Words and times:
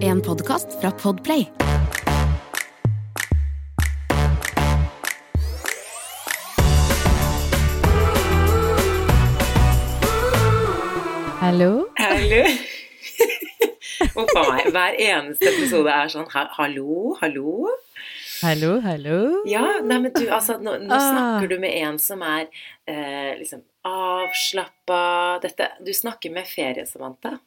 En 0.00 0.20
podkast 0.22 0.80
fra 0.80 0.90
Podplay. 0.90 1.50
Hallo? 11.40 11.86
Hallo. 11.98 12.42
Uff 14.16 14.32
a 14.36 14.42
meg. 14.50 14.68
Hver 14.74 14.96
eneste 15.06 15.48
episode 15.50 15.92
er 15.92 16.10
sånn 16.12 16.26
hallo, 16.32 17.14
hallo. 17.20 17.68
Hallo, 18.42 18.70
hallo? 18.84 19.18
Ja, 19.48 19.62
nei, 19.84 19.98
men 20.04 20.12
du, 20.16 20.24
altså, 20.32 20.56
nå, 20.60 20.76
nå 20.84 20.92
Ah. 20.96 21.06
snakker 21.12 21.48
du 21.52 21.58
med 21.62 21.76
en 21.80 21.98
som 22.02 22.22
er 22.22 22.48
eh, 22.86 23.32
liksom 23.38 23.62
avslappa 23.86 25.38
Dette 25.42 25.70
Du 25.84 25.92
snakker 25.96 26.32
med 26.34 26.46
ferie, 26.48 26.84
Samantha. 26.86 27.38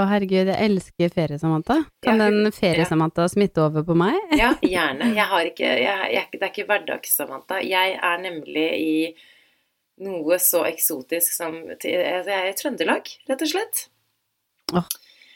Å 0.00 0.06
herregud, 0.08 0.48
jeg 0.48 0.70
elsker 0.70 1.10
ferie, 1.12 1.36
Samantha. 1.38 1.82
Kan 2.04 2.16
Ja, 2.22 2.30
den 2.30 2.48
ferie, 2.56 2.86
Samantha, 2.88 3.26
smitte 3.28 3.60
over 3.66 3.84
på 3.84 3.96
meg? 3.98 4.16
Ja, 4.38 4.54
gjerne. 4.74 5.10
Jeg 5.12 5.28
har 5.28 5.50
ikke 5.50 5.68
jeg, 5.68 6.08
jeg, 6.14 6.28
Det 6.32 6.46
er 6.46 6.52
ikke 6.54 6.68
hverdags, 6.70 7.12
Samantha. 7.18 7.60
Jeg 7.60 7.98
er 8.00 8.22
nemlig 8.24 8.66
i 8.80 8.94
noe 10.02 10.38
så 10.40 10.64
eksotisk 10.66 11.36
som 11.36 11.60
Jeg 11.84 12.24
er 12.24 12.48
i 12.48 12.56
Trøndelag, 12.56 13.12
rett 13.28 13.44
og 13.44 13.52
slett. 13.52 13.84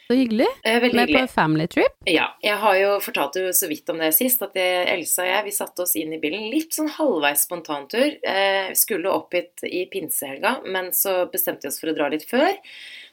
Så 0.07 0.15
hyggelig. 0.15 0.47
Eh, 0.63 0.79
Veldig 0.81 0.95
Med 0.95 1.05
på 1.05 1.13
hyggelig. 1.13 1.29
family 1.35 1.67
trip. 1.67 1.95
Ja, 2.09 2.29
jeg 2.41 2.57
har 2.61 2.77
jo 2.79 2.91
fortalt 3.03 3.35
jo 3.37 3.49
så 3.53 3.67
vidt 3.69 3.89
om 3.91 3.99
det 4.01 4.13
sist, 4.15 4.41
at 4.41 4.55
jeg, 4.57 4.85
Elsa 4.95 5.25
og 5.25 5.29
jeg 5.29 5.45
vi 5.49 5.53
satte 5.53 5.83
oss 5.83 5.97
inn 5.99 6.15
i 6.15 6.19
bilen. 6.23 6.47
Litt 6.49 6.73
sånn 6.73 6.89
halvveis 6.95 7.43
spontantur. 7.45 8.15
Eh, 8.23 8.71
skulle 8.79 9.11
opp 9.11 9.35
hit 9.37 9.65
i 9.67 9.83
pinsehelga, 9.91 10.61
men 10.65 10.93
så 10.95 11.25
bestemte 11.29 11.67
vi 11.67 11.73
oss 11.73 11.81
for 11.83 11.91
å 11.91 11.97
dra 11.99 12.07
litt 12.09 12.25
før. 12.29 12.55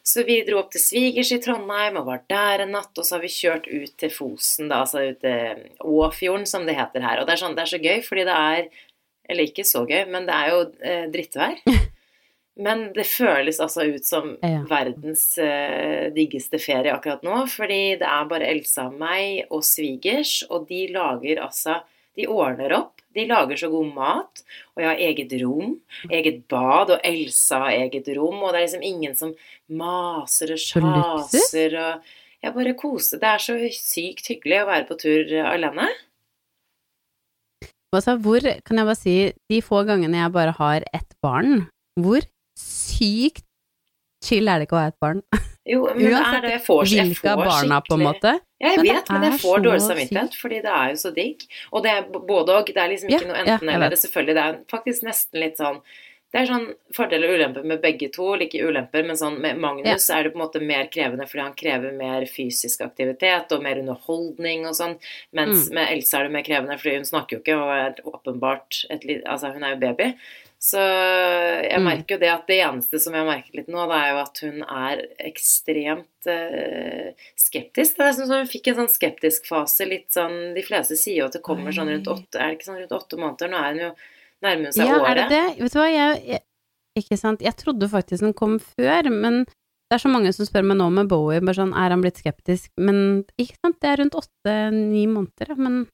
Så 0.04 0.20
vi 0.28 0.42
dro 0.44 0.58
opp 0.60 0.70
til 0.74 0.82
svigers 0.84 1.30
i 1.32 1.38
Trondheim 1.40 1.96
og 1.96 2.06
var 2.10 2.20
der 2.28 2.66
en 2.66 2.74
natt, 2.76 2.92
og 3.00 3.06
så 3.06 3.16
har 3.16 3.22
vi 3.24 3.30
kjørt 3.32 3.64
ut 3.72 3.94
til 4.02 4.10
Fosen, 4.12 4.68
da, 4.68 4.82
altså 4.84 5.00
ut 5.08 5.22
til 5.24 5.62
Åfjorden, 5.80 6.44
som 6.46 6.66
det 6.68 6.76
heter 6.76 7.00
her. 7.06 7.22
Og 7.22 7.26
det 7.28 7.32
er, 7.38 7.40
sånn, 7.40 7.56
det 7.56 7.64
er 7.64 7.72
så 7.72 7.80
gøy, 7.80 8.02
fordi 8.04 8.26
det 8.28 8.36
er 8.36 8.68
Eller 9.24 9.48
ikke 9.48 9.64
så 9.64 9.86
gøy, 9.88 10.02
men 10.12 10.26
det 10.28 10.34
er 10.36 10.50
jo 10.52 10.58
eh, 10.84 11.04
drittvær. 11.08 11.62
Men 12.56 12.92
det 12.94 13.06
føles 13.10 13.56
altså 13.58 13.82
ut 13.88 14.04
som 14.06 14.36
Ja. 14.44 14.60
verdens 14.70 15.22
eh, 15.42 16.12
diggeste 16.14 16.60
ferie 16.62 16.92
akkurat 16.94 17.24
nå, 17.26 17.40
fordi 17.50 17.96
det 17.98 18.06
er 18.06 18.28
bare 18.30 18.46
Elsa 18.52 18.84
og 18.90 18.98
meg 19.00 19.48
og 19.50 19.64
svigers, 19.66 20.44
og 20.50 20.68
de 20.68 20.84
lager 20.94 21.40
altså 21.42 21.80
De 22.14 22.26
ordner 22.30 22.72
opp. 22.76 23.00
De 23.14 23.24
lager 23.30 23.58
så 23.58 23.68
god 23.70 23.92
mat, 23.94 24.40
og 24.74 24.82
jeg 24.82 24.88
har 24.90 25.00
eget 25.06 25.32
rom, 25.42 25.76
eget 26.10 26.40
bad, 26.50 26.90
og 26.96 27.04
Elsa 27.06 27.60
har 27.62 27.76
eget 27.84 28.08
rom, 28.16 28.40
og 28.42 28.50
det 28.54 28.58
er 28.60 28.64
liksom 28.66 28.82
ingen 28.88 29.14
som 29.18 29.30
maser 29.70 30.50
og 30.56 30.58
sjaser 30.62 31.76
og 31.78 32.12
Jeg 32.44 32.52
bare 32.52 32.74
koser. 32.76 33.16
Det 33.22 33.28
er 33.30 33.38
så 33.40 33.54
sykt 33.72 34.26
hyggelig 34.28 34.58
å 34.60 34.66
være 34.68 34.84
på 34.90 34.98
tur 35.00 35.30
alene. 35.48 35.86
Altså, 37.94 38.16
hvor, 38.20 38.42
kan 38.66 38.80
jeg 38.80 38.88
bare 38.90 38.98
si, 38.98 39.14
de 39.52 39.60
få 39.62 39.84
gangene 39.88 40.18
jeg 40.18 40.32
bare 40.34 40.52
har 40.58 40.84
ett 40.92 41.14
barn, 41.24 41.68
hvor 42.02 42.26
sykt 42.58 43.44
chill 44.24 44.48
er 44.50 44.58
det 44.60 44.66
ikke 44.68 44.76
å 44.76 44.82
ha 44.82 44.90
et 44.90 44.98
barn? 45.00 45.22
Jo, 45.64 45.86
men 45.94 46.02
det 46.10 46.20
er 46.20 46.44
det 46.44 46.52
jeg 46.56 46.64
får, 46.66 46.82
jeg 46.90 47.14
får 47.22 47.28
barna, 47.46 47.78
skikkelig- 47.80 48.08
jeg 48.70 48.76
Men 48.84 48.96
vet, 48.96 49.10
men 49.10 49.22
jeg 49.22 49.32
er 49.32 49.38
får 49.44 49.58
dårlig 49.64 49.82
samvittighet, 49.82 50.34
fordi 50.40 50.62
det 50.62 50.72
er 50.72 50.88
jo 50.90 50.96
så 51.04 51.14
digg. 51.14 51.44
Og 51.72 51.82
det 51.84 51.90
er 51.90 52.02
både 52.12 52.48
og. 52.58 52.66
Det 52.66 52.76
er 52.76 52.88
liksom 52.88 53.08
ikke 53.10 53.20
Ja, 53.20 53.28
noe 53.28 53.36
enten 53.44 53.68
jeg 53.68 53.74
eller. 53.74 53.78
vet. 53.90 53.90
Det, 53.90 53.98
selvfølgelig, 54.04 54.34
det 54.34 54.44
er 54.44 54.58
faktisk 54.70 55.02
nesten 55.10 55.40
litt 55.40 55.56
sånn 55.58 55.80
Det 56.34 56.40
er 56.42 56.46
sånn 56.50 56.74
fordel 56.92 57.22
og 57.28 57.30
ulemper 57.38 57.62
med 57.64 57.80
begge 57.80 58.08
to. 58.10 58.32
Eller 58.34 58.48
ikke 58.48 58.66
ulemper, 58.66 59.04
men 59.06 59.14
sånn 59.14 59.36
med 59.38 59.56
Magnus 59.62 60.08
er 60.10 60.24
det 60.24 60.32
på 60.32 60.40
en 60.40 60.42
måte 60.42 60.60
mer 60.60 60.88
krevende 60.90 61.28
fordi 61.30 61.42
han 61.44 61.54
krever 61.54 61.92
mer 61.94 62.26
fysisk 62.26 62.80
aktivitet 62.82 63.52
og 63.54 63.62
mer 63.62 63.78
underholdning 63.78 64.66
og 64.66 64.74
sånn. 64.74 64.96
Mens 65.32 65.68
Mm. 65.70 65.74
med 65.74 65.92
Elsa 65.92 66.18
er 66.18 66.22
det 66.24 66.32
mer 66.32 66.42
krevende 66.42 66.76
fordi 66.80 66.96
hun 66.96 67.04
snakker 67.04 67.36
jo 67.36 67.38
ikke 67.38 67.54
og 67.54 67.70
er 67.70 67.94
åpenbart 68.04 68.84
et 68.90 69.04
Altså, 69.26 69.52
hun 69.54 69.62
er 69.62 69.76
jo 69.76 69.80
baby. 69.86 70.14
Så 70.64 70.80
jeg 70.80 71.76
Mm. 71.76 71.84
merker 71.84 72.14
jo 72.14 72.20
det 72.22 72.30
at 72.32 72.46
det 72.48 72.56
eneste 72.64 73.00
som 73.02 73.12
jeg 73.12 73.20
har 73.20 73.28
merket 73.28 73.54
litt 73.58 73.66
nå, 73.68 73.82
det 73.90 73.96
er 74.00 74.10
jo 74.14 74.20
at 74.22 74.38
hun 74.46 74.62
er 74.64 75.02
ekstremt 75.28 76.28
eh, 76.30 77.10
skeptisk. 77.36 77.98
Det 77.98 78.06
er 78.06 78.12
som 78.16 78.30
om 78.30 78.38
hun 78.40 78.48
fikk 78.48 78.70
en 78.72 78.78
sånn 78.78 78.92
skeptisk 78.94 79.50
fase. 79.50 79.84
Litt 79.88 80.08
sånn 80.14 80.54
De 80.56 80.62
fleste 80.64 80.96
sier 80.96 81.18
jo 81.20 81.26
at 81.28 81.36
det 81.36 81.42
kommer 81.44 81.74
sånn 81.74 81.90
rundt 81.92 82.08
åtte 82.08 82.40
Er 82.40 82.48
det 82.48 82.56
ikke 82.58 82.70
sånn 82.70 82.80
rundt 82.80 82.96
åtte 82.96 83.18
måneder? 83.20 83.50
Nå 83.52 83.60
er 83.60 83.68
hun 83.74 83.82
jo 83.82 83.90
nærmer 84.44 84.64
hun 84.64 84.72
seg 84.72 84.88
Ja, 84.88 84.96
er 85.04 85.14
det 85.20 85.28
det? 85.34 85.44
Vet 85.60 85.72
du 85.76 85.78
hva, 85.82 85.90
jeg, 85.92 86.24
jeg 86.32 86.42
Ikke 87.04 87.18
sant, 87.20 87.40
jeg 87.44 87.56
trodde 87.60 87.90
faktisk 87.90 88.22
den 88.24 88.32
kom 88.38 88.56
før, 88.62 89.10
men 89.10 89.44
det 89.44 89.98
er 89.98 90.00
så 90.00 90.08
mange 90.08 90.32
som 90.32 90.46
spør 90.48 90.64
meg 90.64 90.78
nå 90.78 90.86
med 90.94 91.08
Bowie, 91.10 91.40
bare 91.44 91.58
sånn, 91.58 91.74
er 91.76 91.90
han 91.92 92.00
blitt 92.00 92.16
skeptisk? 92.22 92.70
Men 92.78 93.24
ikke 93.36 93.58
sant, 93.60 93.76
det 93.82 93.90
er 93.90 94.00
rundt 94.00 94.14
åtte-ni 94.16 95.02
måneder, 95.10 95.50
ja, 95.52 95.56
men, 95.58 95.88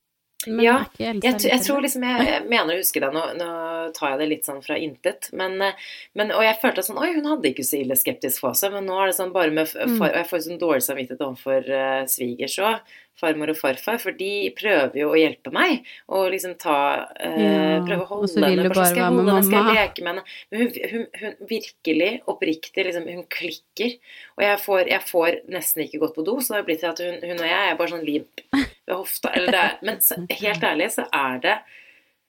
men 0.46 0.60
Ja, 0.64 0.76
Jeg, 0.96 1.20
jeg 1.22 1.60
tror 1.66 1.82
liksom 1.84 2.04
jeg, 2.06 2.24
jeg 2.28 2.44
mener 2.48 2.72
å 2.74 2.78
huske 2.80 3.02
det, 3.02 3.10
nå, 3.12 3.24
nå 3.36 3.50
tar 3.96 4.14
jeg 4.14 4.20
det 4.22 4.28
litt 4.30 4.48
sånn 4.48 4.62
fra 4.64 4.78
intet. 4.80 5.28
Men, 5.36 5.58
eh, 5.66 5.76
men, 6.16 6.32
og 6.32 6.42
jeg 6.46 6.56
følte 6.62 6.84
sånn 6.86 7.00
Oi, 7.02 7.10
hun 7.18 7.28
hadde 7.28 7.50
ikke 7.52 7.66
så 7.66 7.80
ille 7.82 7.98
skeptisk 7.98 8.40
fase, 8.46 8.70
men 8.72 8.88
nå 8.88 8.96
er 9.02 9.10
det 9.10 9.18
sånn 9.18 9.34
bare 9.36 9.52
med 9.52 9.68
Mm. 9.70 9.98
far, 9.98 10.10
Og 10.10 10.16
jeg 10.16 10.28
får 10.30 10.42
sånn 10.46 10.58
dårlig 10.60 10.82
samvittighet 10.86 11.20
overfor 11.26 11.68
uh, 11.68 12.06
svigers 12.08 12.56
òg, 12.64 12.80
farmor 13.20 13.50
og 13.52 13.58
farfar, 13.58 13.98
for 14.00 14.16
de 14.16 14.48
prøver 14.56 14.96
jo 15.02 15.10
å 15.12 15.18
hjelpe 15.20 15.52
meg. 15.52 15.84
Og 16.08 16.30
liksom 16.32 16.56
ta 16.58 16.78
uh, 17.04 17.36
Ja, 17.40 17.84
Prøve 17.84 18.06
å 18.06 18.08
holde 18.08 18.32
henne 18.46 18.64
du 18.64 18.68
bare, 18.72 18.88
Skal 18.88 19.02
jeg 19.02 19.12
holde 19.12 19.26
henne, 19.28 19.44
skal 19.44 19.68
jeg 19.68 19.76
leke 19.76 20.04
med 20.06 20.12
henne? 20.14 20.24
Men 20.50 20.60
hun, 20.64 20.72
hun, 20.94 21.06
hun 21.20 21.48
virkelig, 21.52 22.10
oppriktig, 22.32 22.86
liksom, 22.88 23.06
hun 23.12 23.26
klikker. 23.28 23.96
Og 24.38 24.44
jeg 24.46 24.58
får, 24.64 24.82
jeg 24.88 25.08
får 25.12 25.40
nesten 25.52 25.84
ikke 25.84 26.00
gått 26.06 26.16
på 26.16 26.24
do, 26.24 26.38
så 26.40 26.54
det 26.56 26.62
har 26.62 26.68
blitt 26.70 26.84
til 26.84 26.92
at 26.94 27.04
hun, 27.04 27.20
hun 27.28 27.38
og 27.44 27.48
jeg 27.50 27.70
er 27.70 27.80
bare 27.80 27.92
sånn 27.92 28.06
limp 28.08 28.46
ved 28.90 28.98
hofta. 28.98 29.32
Eller 29.34 29.54
det 29.54 29.62
er, 29.66 29.78
men 29.86 30.02
så, 30.04 30.18
helt 30.42 30.66
ærlig 30.66 30.90
så 30.98 31.06
er 31.14 31.38
det 31.46 31.60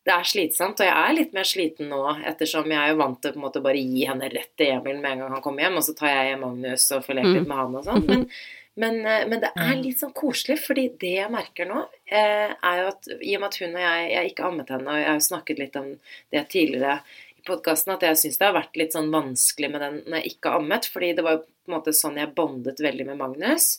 det 0.01 0.13
er 0.16 0.23
slitsomt, 0.25 0.79
og 0.81 0.88
jeg 0.88 0.97
er 0.97 1.13
litt 1.13 1.33
mer 1.38 1.45
sliten 1.45 1.91
nå, 1.91 1.99
ettersom 2.25 2.72
jeg 2.72 2.79
er 2.81 2.89
jo 2.89 2.97
vant 3.03 3.19
til 3.22 3.35
på 3.35 3.38
en 3.38 3.44
måte 3.44 3.61
bare 3.61 3.77
gi 3.77 4.07
henne 4.09 4.31
rett 4.33 4.49
til 4.57 4.72
Emil 4.73 4.97
med 4.97 5.11
en 5.11 5.19
gang 5.22 5.35
han 5.35 5.44
kommer 5.45 5.61
hjem, 5.61 5.77
og 5.77 5.85
så 5.85 5.94
tar 5.99 6.09
jeg 6.09 6.39
Magnus 6.41 6.88
og 6.95 7.03
får 7.05 7.19
leke 7.19 7.29
Mm. 7.29 7.35
litt 7.38 7.51
med 7.51 7.59
han 7.59 7.75
og 7.77 7.85
sånn. 7.85 8.07
Men, 8.07 8.23
men, 8.81 8.97
eh, 9.05 9.27
men 9.29 9.44
det 9.44 9.51
er 9.53 9.75
litt 9.77 10.01
sånn 10.01 10.16
koselig, 10.17 10.57
fordi 10.63 10.88
det 10.97 11.13
jeg 11.19 11.29
merker 11.29 11.69
nå, 11.69 11.83
eh, 12.09 12.49
er 12.49 12.81
jo 12.81 12.88
at 12.95 13.11
i 13.13 13.35
og 13.35 13.43
med 13.43 13.47
at 13.51 13.59
hun 13.61 13.75
og 13.75 13.83
jeg 13.85 14.09
Jeg 14.16 14.31
ikke 14.31 14.47
ammet 14.49 14.73
henne, 14.73 14.89
og 14.89 14.97
jeg 14.97 15.09
har 15.11 15.19
jo 15.22 15.28
snakket 15.29 15.59
litt 15.59 15.75
om 15.75 15.89
det 16.33 16.47
tidligere 16.49 16.97
i 17.38 17.45
podkasten, 17.45 17.93
at 17.93 18.01
jeg 18.01 18.22
syns 18.23 18.41
det 18.41 18.47
har 18.49 18.57
vært 18.57 18.81
litt 18.81 18.97
sånn 18.97 19.13
vanskelig 19.13 19.69
med 19.69 19.81
den 19.85 20.01
når 20.07 20.17
jeg 20.23 20.33
ikke 20.33 20.49
har 20.49 20.63
ammet, 20.66 20.89
fordi 20.89 21.13
det 21.16 21.23
var 21.29 21.38
jo 21.38 21.43
på 21.45 21.69
en 21.69 21.78
måte 21.78 21.93
sånn 21.93 22.17
jeg 22.17 22.33
bondet 22.33 22.81
veldig 22.81 23.05
med 23.05 23.22
Magnus. 23.22 23.75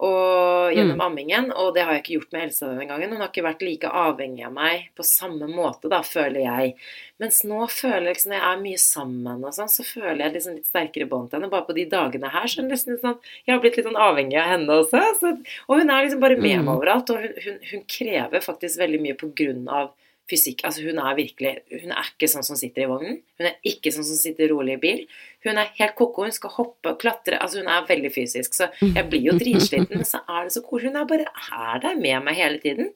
Og 0.00 0.70
gjennom 0.76 0.94
Mm. 0.98 1.00
ammingen, 1.06 1.52
og 1.56 1.74
det 1.74 1.82
har 1.82 1.94
jeg 1.94 2.02
ikke 2.04 2.14
gjort 2.20 2.32
med 2.32 2.42
Elsa 2.44 2.66
denne 2.68 2.86
gangen. 2.86 3.10
Hun 3.10 3.20
har 3.20 3.28
ikke 3.32 3.42
vært 3.42 3.62
like 3.62 3.88
avhengig 3.90 4.44
av 4.46 4.52
meg 4.52 4.90
på 4.96 5.02
samme 5.02 5.48
måte, 5.50 5.88
da, 5.90 6.02
føler 6.02 6.42
jeg. 6.44 6.74
Mens 7.18 7.42
nå 7.44 7.66
føler 7.68 8.06
jeg 8.06 8.14
liksom, 8.14 8.30
når 8.30 8.38
jeg 8.38 8.52
er 8.52 8.62
mye 8.62 8.78
sammen 8.78 9.44
og 9.44 9.52
sånn, 9.56 9.68
så 9.68 9.82
føler 9.84 10.18
jeg 10.22 10.34
liksom 10.34 10.54
litt 10.54 10.66
sterkere 10.70 11.08
bånd 11.08 11.30
til 11.30 11.40
henne. 11.40 11.50
Bare 11.50 11.66
på 11.66 11.74
de 11.74 11.84
dagene 11.86 12.30
her 12.30 12.46
så 12.46 12.60
er 12.60 12.68
det 12.68 12.72
nesten 12.76 13.00
sånn 13.02 13.18
Jeg 13.46 13.54
har 13.56 13.60
blitt 13.60 13.76
litt 13.76 13.86
sånn 13.86 13.96
avhengig 13.98 14.38
av 14.38 14.48
henne 14.54 14.68
også. 14.68 15.02
Så, 15.18 15.32
og 15.68 15.78
hun 15.78 15.90
er 15.90 16.04
liksom 16.06 16.20
bare 16.20 16.36
med 16.38 16.58
Mm. 16.60 16.64
meg 16.64 16.76
overalt. 16.78 17.10
Og 17.10 17.16
hun, 17.18 17.32
hun, 17.44 17.58
hun 17.72 17.82
krever 17.88 18.40
faktisk 18.40 18.78
veldig 18.78 19.00
mye 19.02 19.16
på 19.18 19.34
grunn 19.34 19.68
av 19.68 19.90
fysikk. 20.30 20.64
Altså 20.68 20.84
hun 20.84 20.98
er 21.02 21.16
virkelig 21.18 21.54
Hun 21.72 21.92
er 21.94 22.08
ikke 22.10 22.28
sånn 22.30 22.46
som 22.46 22.58
sitter 22.58 22.84
i 22.84 22.88
vognen. 22.90 23.20
Hun 23.40 23.48
er 23.50 23.56
ikke 23.66 23.92
sånn 23.94 24.06
som 24.06 24.18
sitter 24.20 24.50
rolig 24.52 24.78
i 24.78 24.82
bil. 24.82 25.04
Hun 25.46 25.60
er 25.60 25.70
helt 25.78 25.94
ko-ko. 25.98 26.26
Hun 26.26 26.34
skal 26.34 26.52
hoppe 26.56 26.92
og 26.92 26.98
klatre. 27.02 27.38
Altså 27.40 27.62
hun 27.62 27.70
er 27.72 27.86
veldig 27.88 28.10
fysisk. 28.14 28.56
Så 28.56 28.68
jeg 28.82 29.06
blir 29.10 29.30
jo 29.30 29.36
dritsliten, 29.38 29.94
men 29.96 30.08
så 30.08 30.20
er 30.26 30.48
det 30.48 30.56
så 30.56 30.64
koselig. 30.64 30.92
Hun 30.92 31.00
er 31.02 31.08
bare 31.10 31.30
er 31.30 31.80
der 31.84 31.96
med 32.00 32.26
meg 32.26 32.38
hele 32.40 32.60
tiden. 32.64 32.92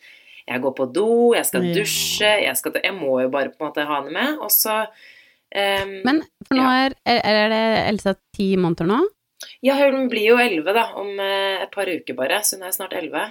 Jeg 0.49 0.63
går 0.65 0.75
på 0.75 0.89
do, 0.91 1.09
jeg 1.37 1.47
skal 1.47 1.67
dusje, 1.71 2.31
jeg, 2.43 2.55
skal, 2.59 2.75
jeg 2.83 2.95
må 2.97 3.21
jo 3.23 3.29
bare 3.31 3.53
på 3.53 3.63
en 3.63 3.69
måte 3.69 3.85
ha 3.87 4.01
henne 4.01 4.15
med. 4.17 4.41
Og 4.43 4.51
så 4.51 4.81
um, 4.83 5.93
Men 6.03 6.23
for 6.49 6.59
nå 6.59 6.65
Ja. 6.67 6.89
er, 6.91 7.21
er, 7.23 7.45
det 7.53 7.65
Elsa 7.93 8.17
ti 8.35 8.57
måneder 8.59 8.91
nå? 8.91 8.99
Ja, 9.63 9.77
hun 9.79 10.09
blir 10.11 10.33
jo 10.33 10.39
elleve 10.43 10.75
da, 10.75 10.89
om 10.99 11.15
eh, 11.19 11.63
et 11.63 11.71
par 11.75 11.87
uker 11.91 12.15
bare, 12.19 12.43
så 12.47 12.59
hun 12.59 12.67
er 12.67 12.75
snart 12.75 12.95
elleve. 12.99 13.25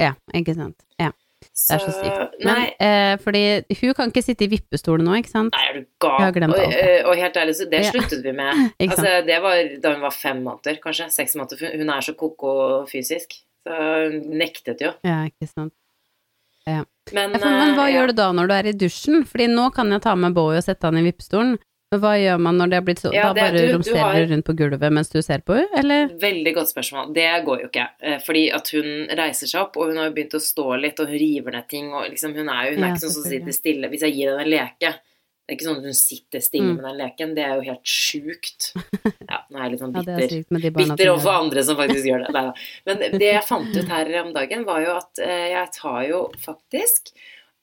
Ja, 0.00 0.14
ikke 0.36 0.54
sant. 0.56 0.76
Ja, 1.00 1.10
det 1.54 1.76
er 1.76 1.82
så 1.84 1.92
sykt. 1.94 2.32
Men 2.42 2.62
eh, 2.82 3.12
fordi 3.22 3.42
hun 3.80 3.94
kan 3.94 4.10
ikke 4.10 4.22
sitte 4.26 4.44
i 4.46 4.50
vippestolen 4.50 5.06
nå, 5.06 5.14
ikke 5.20 5.30
sant? 5.30 5.54
Nei, 5.54 5.68
er 5.70 5.76
du 5.78 5.84
gal? 6.02 6.50
Og, 6.50 6.58
eh, 6.66 7.06
og 7.06 7.14
helt 7.20 7.36
ærlig, 7.38 7.54
så 7.60 7.68
det 7.70 7.84
Ja. 7.84 7.92
sluttet 7.94 8.24
vi 8.26 8.32
med. 8.34 8.64
Altså, 8.88 9.12
det 9.26 9.38
var 9.42 9.62
da 9.80 9.92
hun 9.94 10.02
var 10.02 10.10
fem 10.16 10.42
måneder, 10.42 10.80
kanskje. 10.82 11.06
Seks 11.14 11.36
måneder. 11.38 11.76
Hun 11.78 11.90
er 11.94 12.00
så 12.02 12.14
ko-ko 12.18 12.84
fysisk. 12.90 13.38
Så 13.64 13.72
hun 14.10 14.18
nektet 14.42 14.82
jo. 14.82 14.92
Ja, 15.06 15.22
ikke 15.30 15.46
sant. 15.48 15.72
Men, 16.66 17.32
Ja, 17.34 17.38
for, 17.38 17.44
men 17.44 17.74
hva 17.76 17.84
eh, 17.86 17.92
ja. 17.92 18.00
gjør 18.00 18.06
du 18.10 18.14
da 18.18 18.26
når 18.32 18.48
du 18.48 18.54
er 18.56 18.66
i 18.70 18.72
dusjen? 18.80 19.24
Fordi 19.28 19.46
nå 19.52 19.68
kan 19.76 19.90
jeg 19.92 20.00
ta 20.02 20.14
med 20.16 20.32
Bowie 20.34 20.58
og 20.58 20.64
sette 20.64 20.88
han 20.88 20.96
i 20.96 21.04
vippestolen. 21.04 21.58
Men 21.94 22.00
hva 22.02 22.12
gjør 22.18 22.40
man 22.48 22.58
når 22.58 22.70
det 22.72 22.78
har 22.80 22.86
blitt 22.88 23.00
så 23.04 23.12
Ja, 23.14 23.32
Da 23.32 23.40
bare 23.40 23.52
du- 23.56 23.66
du 23.68 23.72
romsterer 23.76 24.12
har- 24.18 24.26
rundt 24.34 24.44
på 24.50 24.56
gulvet 24.58 24.92
mens 24.92 25.08
du 25.14 25.20
ser 25.22 25.38
på 25.46 25.54
henne, 25.54 25.78
eller? 25.78 26.08
Veldig 26.18 26.54
godt 26.58 26.72
spørsmål. 26.74 27.14
Det 27.14 27.28
går 27.46 27.60
jo 27.62 27.68
ikke. 27.70 27.88
eh, 28.02 28.18
Fordi 28.18 28.44
at 28.52 28.68
hun 28.74 29.06
reiser 29.16 29.46
seg 29.46 29.60
opp, 29.62 29.76
og 29.76 29.86
hun 29.92 29.96
har 29.96 30.10
jo 30.10 30.14
begynt 30.18 30.34
å 30.34 30.42
stå 30.42 30.80
litt, 30.80 30.98
og 31.00 31.06
hun 31.08 31.18
river 31.18 31.50
ned 31.52 31.68
ting, 31.68 31.92
og 31.94 32.10
liksom 32.10 32.34
hun 32.34 32.48
er 32.48 32.70
jo 32.70 32.74
hun 32.76 32.84
er 32.84 32.88
Ja, 32.88 32.94
ikke 32.94 33.04
sånn 33.06 33.10
som 33.18 33.22
sitter 33.30 33.52
stille. 33.52 33.88
Hvis 33.90 34.00
jeg 34.00 34.14
gir 34.16 34.30
henne 34.30 34.42
en 34.42 34.50
leke, 34.50 34.94
Det 35.46 35.52
er 35.52 35.56
ikke 35.58 35.68
sånn 35.68 35.76
at 35.76 35.84
hun 35.84 35.92
sitter 35.92 36.40
stille 36.40 36.70
Mm. 36.72 36.76
med 36.76 36.84
den 36.84 36.96
leken, 37.04 37.34
det 37.36 37.44
er 37.44 37.54
jo 37.56 37.60
helt 37.68 37.84
sjukt. 37.84 38.72
Ja, 39.28 39.38
nå 39.52 39.58
er 39.58 39.62
jeg 39.64 39.70
litt 39.72 39.80
sånn 39.80 39.92
Ja, 39.94 40.00
er 40.00 40.04
bitter. 40.16 40.28
sykt 40.28 40.62
de 40.62 40.70
barna 40.70 40.96
Bitter 40.96 41.10
overfor 41.12 41.34
andre 41.44 41.62
som 41.64 41.76
faktisk 41.76 42.04
gjør 42.08 42.24
det. 42.24 42.32
Neida. 42.34 42.54
Men 42.86 42.98
det 43.18 43.20
jeg 43.20 43.42
fant 43.44 43.76
ut 43.76 43.88
her 43.88 44.24
om 44.24 44.32
dagen, 44.32 44.64
var 44.64 44.80
jo 44.80 44.96
at 44.96 45.18
eh, 45.18 45.48
jeg 45.52 45.68
tar 45.72 46.08
jo 46.08 46.32
faktisk 46.40 47.12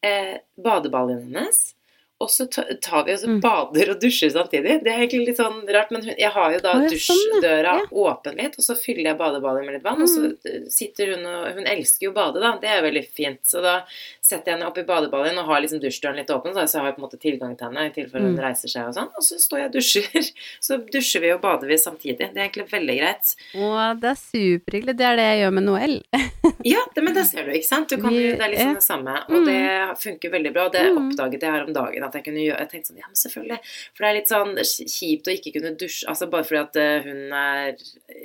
eh, 0.03 0.37
badeballen 0.63 1.33
hennes, 1.33 1.73
og 2.21 2.29
så 2.29 2.45
tar 2.51 3.03
vi 3.07 3.13
og 3.17 3.23
Mm. 3.31 3.39
bader 3.41 3.91
og 3.95 3.99
dusjer 4.01 4.29
samtidig. 4.33 4.83
Det 4.83 4.91
er 4.91 5.01
egentlig 5.05 5.27
litt 5.31 5.37
sånn 5.41 5.61
rart, 5.73 5.91
men 5.91 6.03
hun, 6.05 6.15
jeg 6.17 6.31
har 6.31 6.51
jo 6.53 6.59
da 6.59 6.73
sånn, 6.73 6.89
dusjdøra 6.93 7.73
ja. 7.81 7.85
åpen 7.91 8.37
litt, 8.37 8.55
og 8.57 8.63
så 8.65 8.75
fyller 8.77 9.11
jeg 9.11 9.17
badeballet 9.17 9.65
med 9.65 9.73
litt 9.77 9.83
vann, 9.83 10.01
og 10.01 10.07
så 10.09 10.21
Mm. 10.31 10.69
sitter 10.69 11.15
hun 11.15 11.25
og 11.25 11.53
Hun 11.55 11.65
elsker 11.67 12.05
jo 12.07 12.11
å 12.11 12.15
bade, 12.15 12.39
da. 12.39 12.57
Det 12.61 12.69
er 12.69 12.81
veldig 12.83 13.05
fint. 13.09 13.39
Så 13.43 13.61
da 13.61 13.81
setter 14.31 14.51
jeg 14.53 14.57
henne 14.57 14.67
opp 14.71 14.79
i 14.81 14.85
badeballen 14.87 15.37
og 15.41 15.49
har 15.51 15.61
liksom 15.63 15.81
dusjdøren 15.83 16.17
litt 16.21 16.31
åpen, 16.33 16.55
så 16.55 16.63
jeg 16.65 16.85
har 16.85 16.95
på 16.95 17.01
en 17.01 17.05
måte 17.07 17.19
tilgang 17.21 17.53
til 17.59 17.67
henne 17.69 17.85
i 17.89 17.93
tilfelle 17.95 18.25
hun 18.29 18.37
Mm. 18.37 18.43
reiser 18.47 18.71
seg 18.71 18.87
og 18.89 18.95
sånn. 18.97 19.11
Og 19.19 19.23
så 19.27 19.37
står 19.43 19.59
jeg 19.61 19.69
og 19.69 19.75
dusjer. 19.75 20.31
Så 20.65 20.77
dusjer 20.93 21.21
vi 21.25 21.31
og 21.35 21.41
bader 21.43 21.67
vi 21.67 21.77
samtidig. 21.81 22.17
Det 22.31 22.37
er 22.39 22.47
egentlig 22.47 22.65
veldig 22.71 22.95
greit. 23.01 23.31
Å, 23.59 23.69
det 23.99 24.09
er 24.13 24.19
superhyggelig. 24.21 24.95
Det 24.97 25.05
er 25.11 25.15
det 25.19 25.25
jeg 25.29 25.39
gjør 25.43 25.53
med 25.59 25.67
Noel. 25.67 25.95
Ja, 26.61 26.77
det, 26.93 27.01
men 27.01 27.15
det 27.15 27.23
ser 27.25 27.47
du, 27.47 27.51
ikke 27.57 27.65
sant? 27.65 27.89
Du 27.89 27.97
kan, 28.01 28.13
det 28.13 28.37
er 28.37 28.51
liksom 28.51 28.75
det 28.77 28.83
samme. 28.85 29.15
Og 29.33 29.47
det 29.47 29.61
funker 30.01 30.29
veldig 30.35 30.51
bra. 30.53 30.65
Og 30.69 30.73
det 30.75 30.83
Mm. 30.91 30.97
oppdaget 31.11 31.41
jeg 31.45 31.51
her 31.55 31.63
om 31.65 31.73
dagen 31.73 32.03
at 32.05 32.13
jeg 32.17 32.25
kunne 32.27 32.43
gjøre. 32.43 32.59
Jeg 32.61 32.69
tenkte 32.71 32.91
sånn, 32.91 32.99
ja, 33.01 33.07
men 33.09 33.17
selvfølgelig. 33.21 33.57
For 33.95 34.03
det 34.05 34.09
er 34.11 34.17
litt 34.19 34.29
sånn 34.31 34.53
kjipt 34.93 35.29
å 35.31 35.33
ikke 35.33 35.53
kunne 35.57 35.71
dusje, 35.81 36.05
altså 36.11 36.29
bare 36.29 36.45
fordi 36.45 36.61
at 36.61 36.75
eh, 36.81 37.07
hun 37.07 37.33
er 37.33 37.75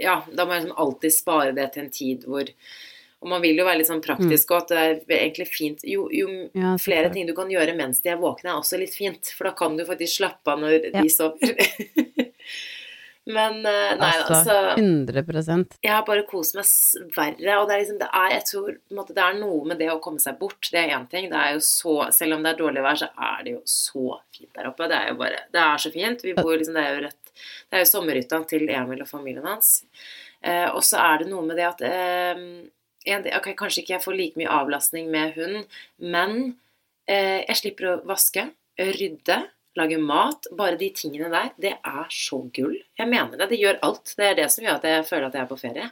Ja, 0.03 0.19
da 0.37 0.45
må 0.45 0.53
jeg 0.57 0.67
liksom 0.67 0.79
alltid 0.85 1.13
spare 1.17 1.55
det 1.57 1.71
til 1.73 1.85
en 1.87 1.91
tid 1.91 2.25
hvor 2.29 2.45
Og 3.27 3.31
man 3.33 3.43
vil 3.43 3.59
jo 3.59 3.65
være 3.67 3.81
litt 3.81 3.89
sånn 3.91 4.05
praktisk, 4.05 4.53
og 4.55 4.61
at 4.63 4.69
det 4.71 4.79
er 5.11 5.17
egentlig 5.27 5.49
fint 5.51 5.81
Jo, 5.83 6.05
jo 6.15 6.29
Ja, 6.55 6.77
flere 6.79 7.11
ting 7.11 7.27
du 7.27 7.35
kan 7.35 7.51
gjøre 7.51 7.75
mens 7.75 7.99
de 8.05 8.13
er 8.13 8.21
våkne, 8.23 8.53
er 8.53 8.61
også 8.61 8.79
litt 8.79 8.95
fint. 8.95 9.33
For 9.35 9.49
da 9.51 9.55
kan 9.59 9.75
du 9.77 9.83
faktisk 9.89 10.21
slappe 10.21 10.55
av 10.55 10.63
når 10.63 10.93
Ja. 10.93 11.03
de 11.03 11.11
sover. 11.11 11.57
Men 13.27 13.57
eh, 13.67 13.97
nei, 13.99 14.11
Altså, 14.15 14.37
altså 14.39 14.57
100 14.79 15.65
jeg 15.83 15.91
har 15.91 16.05
bare 16.07 16.23
kost 16.31 16.55
meg 16.55 16.69
verre, 17.17 17.57
og 17.59 17.67
det 17.67 17.75
er 17.75 17.81
liksom, 17.83 17.97
det 17.99 18.07
er, 18.15 18.29
jeg 18.37 18.45
tror 18.53 18.77
måte, 18.95 19.17
det 19.17 19.25
er 19.25 19.41
noe 19.41 19.65
med 19.67 19.81
det 19.83 19.89
å 19.91 19.99
komme 20.05 20.23
seg 20.23 20.39
bort, 20.39 20.69
det 20.71 20.79
er 20.85 20.93
én 20.95 21.09
ting. 21.11 21.27
Det 21.33 21.41
er 21.41 21.57
jo 21.57 21.65
så, 21.67 21.97
selv 22.15 22.37
om 22.37 22.47
det 22.47 22.53
er 22.53 22.61
dårlig 22.61 22.85
vær, 22.87 23.01
så 23.03 23.09
er 23.19 23.43
det 23.43 23.57
jo 23.57 23.65
så 23.67 24.21
fint 24.31 24.53
der 24.55 24.71
oppe. 24.71 24.87
Det 24.93 25.01
er 25.01 25.11
jo 25.11 25.19
bare, 25.19 25.43
det 25.51 25.65
er 25.65 25.83
så 25.83 25.91
fint. 25.91 26.23
Vi 26.23 26.37
bor 26.39 26.55
liksom, 26.55 26.79
det 26.79 26.85
er 26.87 26.95
jo 26.95 27.03
rett, 27.09 27.35
det 27.67 27.81
er 27.81 27.83
jo 27.83 27.91
sommerhytta 27.91 28.41
til 28.55 28.71
Emil 28.71 29.03
og 29.03 29.11
familien 29.11 29.51
hans. 29.51 29.73
Eh, 30.47 30.69
og 30.71 30.87
så 30.87 31.03
er 31.03 31.25
det 31.25 31.31
noe 31.33 31.43
med 31.51 31.59
det 31.59 31.67
at 31.67 31.83
eh, 31.83 32.47
en, 33.07 33.27
okay, 33.39 33.55
Kanskje 33.59 33.83
ikke 33.83 33.97
jeg 33.97 34.05
får 34.05 34.17
like 34.19 34.41
mye 34.41 34.53
avlastning 34.53 35.11
med 35.13 35.37
hund, 35.37 35.77
men 36.03 36.39
eh, 37.09 37.45
jeg 37.47 37.61
slipper 37.61 37.91
å 37.91 37.99
vaske, 38.09 38.49
rydde, 38.77 39.39
lage 39.77 39.99
mat. 40.01 40.49
Bare 40.57 40.79
de 40.81 40.91
tingene 40.97 41.31
der, 41.33 41.53
det 41.61 41.75
er 41.77 42.11
så 42.13 42.43
gull. 42.55 42.77
Jeg 42.99 43.11
mener 43.11 43.37
det. 43.37 43.51
Det 43.53 43.61
gjør 43.61 43.79
alt. 43.87 44.17
Det 44.19 44.27
er 44.31 44.41
det 44.41 44.51
som 44.53 44.67
gjør 44.67 44.81
at 44.81 44.91
jeg 44.91 45.07
føler 45.09 45.29
at 45.29 45.39
jeg 45.39 45.45
er 45.45 45.51
på 45.51 45.61
ferie. 45.61 45.89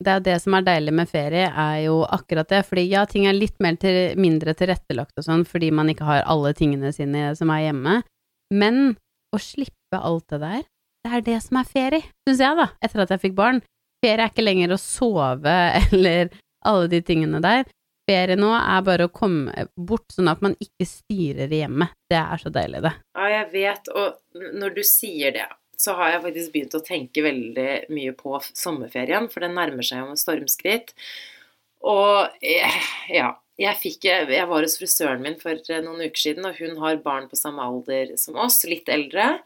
Det 0.00 0.12
er 0.14 0.22
det 0.24 0.38
som 0.40 0.56
er 0.56 0.64
deilig 0.64 0.94
med 0.96 1.10
ferie, 1.10 1.44
er 1.48 1.78
jo 1.84 2.00
akkurat 2.08 2.48
det. 2.48 2.62
Fordi 2.68 2.86
ja, 2.88 3.04
ting 3.08 3.26
er 3.28 3.36
litt 3.36 3.58
mer 3.60 3.76
til, 3.80 4.16
mindre 4.20 4.56
tilrettelagt 4.56 5.20
og 5.20 5.26
sånn, 5.26 5.44
fordi 5.48 5.68
man 5.76 5.92
ikke 5.92 6.08
har 6.08 6.24
alle 6.24 6.54
tingene 6.56 6.92
sine 6.96 7.30
som 7.36 7.52
er 7.52 7.66
hjemme. 7.68 8.00
Men 8.50 8.94
å 9.30 9.40
slippe 9.40 10.00
alt 10.00 10.26
det 10.32 10.40
der, 10.42 10.62
det 11.04 11.12
er 11.16 11.26
det 11.26 11.36
som 11.44 11.60
er 11.60 11.68
ferie, 11.68 12.08
syns 12.26 12.40
jeg, 12.42 12.56
da, 12.58 12.66
etter 12.84 13.04
at 13.04 13.12
jeg 13.14 13.22
fikk 13.28 13.36
barn. 13.38 13.60
Ferie 14.00 14.24
er 14.24 14.32
ikke 14.32 14.46
lenger 14.46 14.74
å 14.74 14.80
sove 14.80 15.58
eller 15.90 16.32
alle 16.66 16.90
de 16.92 17.02
tingene 17.04 17.42
der. 17.44 17.68
Ferie 18.10 18.36
nå 18.38 18.50
er 18.56 18.84
bare 18.86 19.06
å 19.06 19.14
komme 19.14 19.68
bort, 19.78 20.08
sånn 20.14 20.30
at 20.32 20.40
man 20.42 20.56
ikke 20.58 20.86
styrer 20.88 21.52
hjemmet. 21.52 21.94
Det 22.10 22.18
er 22.18 22.42
så 22.42 22.50
deilig, 22.52 22.82
det. 22.86 22.94
Ja, 23.14 23.28
jeg 23.36 23.50
vet, 23.52 23.90
og 23.94 24.40
når 24.58 24.78
du 24.80 24.82
sier 24.86 25.36
det, 25.36 25.46
så 25.80 25.94
har 25.96 26.14
jeg 26.14 26.24
faktisk 26.24 26.54
begynt 26.54 26.76
å 26.76 26.82
tenke 26.84 27.24
veldig 27.24 27.68
mye 27.94 28.14
på 28.16 28.40
sommerferien, 28.50 29.30
for 29.32 29.44
den 29.44 29.54
nærmer 29.56 29.86
seg 29.86 30.02
med 30.08 30.20
stormskritt. 30.20 30.92
Og 31.88 32.42
eh, 32.44 32.80
ja, 33.14 33.30
jeg 33.60 33.76
fikk 33.80 34.04
Jeg 34.08 34.48
var 34.48 34.64
hos 34.64 34.76
frisøren 34.80 35.22
min 35.24 35.38
for 35.40 35.56
eh, 35.56 35.82
noen 35.84 36.02
uker 36.02 36.24
siden, 36.24 36.48
og 36.48 36.58
hun 36.60 36.80
har 36.82 37.00
barn 37.04 37.30
på 37.30 37.38
samme 37.38 37.64
alder 37.64 38.16
som 38.20 38.36
oss, 38.40 38.62
litt 38.68 38.90
eldre. 38.92 39.38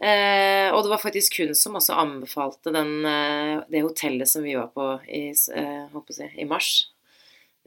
Eh, 0.00 0.70
og 0.72 0.82
det 0.82 0.90
var 0.94 1.02
faktisk 1.02 1.36
hun 1.42 1.54
som 1.54 1.74
også 1.76 1.92
anbefalte 2.00 2.72
den, 2.72 3.04
eh, 3.04 3.60
det 3.68 3.82
hotellet 3.84 4.28
som 4.28 4.42
vi 4.42 4.54
var 4.56 4.70
på 4.72 4.86
i, 5.08 5.28
eh, 5.28 5.86
på 5.92 6.04
i 6.38 6.44
mars. 6.48 6.86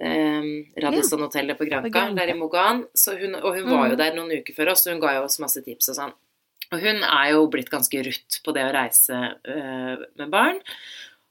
Eh, 0.01 0.41
Radisson-hotellet 0.81 1.57
på 1.57 1.65
Granca, 1.69 2.09
der 2.15 2.29
i 2.33 2.33
Mogan. 2.33 2.87
Så 2.95 3.13
hun, 3.19 3.35
og 3.35 3.53
hun 3.55 3.69
var 3.69 3.89
jo 3.89 3.95
Mhm. 3.95 3.97
der 3.97 4.15
noen 4.15 4.31
uker 4.31 4.53
før 4.55 4.71
oss, 4.71 4.87
og 4.87 4.93
hun 4.93 5.01
ga 5.01 5.13
jo 5.13 5.23
oss 5.25 5.39
masse 5.39 5.61
tips 5.63 5.89
og 5.89 5.95
sånn. 5.95 6.13
Og 6.71 6.79
hun 6.81 7.03
er 7.03 7.31
jo 7.31 7.47
blitt 7.47 7.69
ganske 7.69 8.03
rutt 8.03 8.41
på 8.43 8.53
det 8.53 8.63
å 8.65 8.73
reise 8.73 9.13
eh, 9.45 9.95
med 10.17 10.31
barn. 10.31 10.59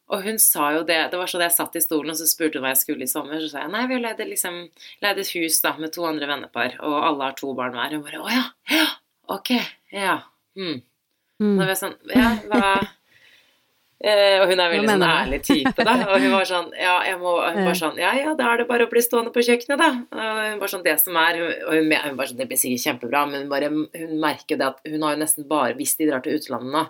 Og 0.08 0.22
hun 0.22 0.38
sa 0.38 0.72
jo 0.76 0.84
det 0.84 1.10
Det 1.10 1.18
var 1.18 1.26
sånn 1.26 1.40
jeg 1.40 1.52
satt 1.52 1.74
i 1.76 1.80
stolen, 1.80 2.10
og 2.10 2.16
så 2.16 2.26
spurte 2.28 2.54
hun 2.54 2.62
hva 2.62 2.74
jeg 2.76 2.82
skulle 2.84 3.02
i 3.02 3.10
sommer. 3.10 3.40
Så 3.40 3.50
sa 3.50 3.62
jeg 3.62 3.72
nei, 3.72 3.86
vi 3.88 3.94
har 3.94 4.02
leid, 4.02 4.18
liksom, 4.28 4.70
et 5.02 5.32
hus 5.34 5.60
da, 5.60 5.76
med 5.78 5.92
to 5.92 6.04
andre 6.04 6.26
vennepar, 6.28 6.76
og 6.80 7.02
alle 7.02 7.22
har 7.24 7.32
to 7.32 7.52
barn 7.54 7.72
hver. 7.72 7.86
Og 7.86 7.92
hun 7.92 8.02
bare 8.02 8.22
å 8.22 8.30
ja, 8.30 8.44
ja, 8.70 8.86
ok, 9.28 9.50
ja. 9.92 10.22
Hmm. 10.54 10.82
Mm. 11.42 11.56
Da 11.58 11.64
var 11.66 11.72
jeg 11.74 11.80
sånn 11.82 11.96
Ja, 12.14 12.28
hva 12.48 12.88
Eh, 14.02 14.40
og 14.42 14.48
hun 14.50 14.58
er 14.58 14.72
veldig 14.72 14.88
sånn 14.90 15.02
ærlig 15.06 15.38
type, 15.46 15.84
da. 15.86 15.92
Og 16.10 16.16
hun 16.18 16.32
var 16.34 16.42
sånn 16.48 16.72
Ja, 16.74 16.96
må 17.20 17.36
Hun 17.54 17.64
var 17.68 17.76
sånn 17.78 18.00
Ja, 18.02 18.10
ja, 18.18 18.32
da 18.34 18.48
er 18.50 18.58
det 18.58 18.66
bare 18.66 18.88
å 18.88 18.90
bli 18.90 18.98
stående 19.04 19.30
på 19.30 19.44
kjøkkenet, 19.46 19.78
da. 19.78 19.90
Og 20.10 20.40
hun 20.50 20.58
var 20.58 20.72
sånn 20.72 20.82
Det 20.82 20.96
som 20.98 21.14
er 21.22 21.38
Og 21.68 21.70
hun, 21.76 21.92
hun 21.92 22.16
var 22.18 22.26
sånn 22.26 22.40
Det 22.40 22.48
blir 22.50 22.58
sikkert 22.58 22.82
kjempebra, 22.82 23.20
men 23.30 23.44
hun 23.44 23.52
bare 23.52 23.68
Hun 23.70 24.16
merker 24.18 24.58
det 24.58 24.66
at 24.72 24.80
hun 24.90 25.02
har 25.06 25.14
jo 25.14 25.20
nesten 25.22 25.46
bare 25.46 25.76
Hvis 25.78 25.94
de 26.00 26.08
drar 26.10 26.24
til 26.24 26.34
utlandet 26.34 26.74
nå, 26.74 26.82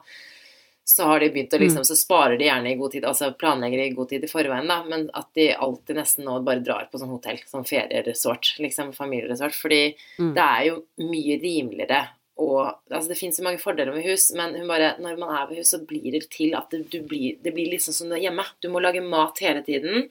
så 0.89 1.05
har 1.11 1.21
de 1.21 1.29
begynt 1.37 1.53
å 1.53 1.61
Mm. 1.61 1.67
liksom 1.67 1.85
Så 1.85 1.99
sparer 2.01 2.39
de 2.41 2.49
gjerne 2.49 2.73
i 2.73 2.79
god 2.81 2.93
tid, 2.97 3.05
altså 3.05 3.29
planlegger 3.37 3.85
i 3.85 3.93
god 3.95 4.09
tid 4.09 4.25
i 4.25 4.33
forveien, 4.33 4.67
da, 4.73 4.81
men 4.89 5.11
at 5.15 5.29
de 5.37 5.51
alltid 5.55 5.97
nesten 6.01 6.25
nå 6.25 6.41
bare 6.43 6.65
drar 6.65 6.89
på 6.91 6.99
sånn 6.99 7.13
hotell, 7.13 7.39
sånn 7.47 7.69
ferieresort, 7.69 8.57
liksom 8.59 8.91
familieresort, 8.97 9.53
fordi 9.55 9.95
Mm. 10.19 10.33
det 10.35 10.43
er 10.49 10.65
jo 10.67 10.83
mye 10.99 11.37
rimeligere 11.45 12.09
og 12.39 12.79
altså 12.91 13.09
Det 13.09 13.19
finnes 13.19 13.39
jo 13.39 13.45
mange 13.45 13.61
fordeler 13.61 13.93
med 13.95 14.05
hus, 14.07 14.31
men 14.35 14.55
hun 14.57 14.67
bare, 14.71 14.95
når 14.99 15.19
man 15.21 15.35
er 15.37 15.47
ved 15.51 15.59
hus, 15.61 15.71
så 15.75 15.83
blir 15.87 16.13
det 16.13 16.31
til 16.33 16.55
at 16.59 16.71
det, 16.71 16.87
du 16.91 17.03
blir, 17.03 17.37
det 17.43 17.53
blir 17.55 17.69
liksom 17.71 17.93
som 17.95 18.09
du 18.09 18.15
er 18.17 18.25
hjemme. 18.25 18.45
Du 18.63 18.69
må 18.73 18.81
lage 18.81 19.03
mat 19.05 19.39
hele 19.45 19.63
tiden. 19.67 20.09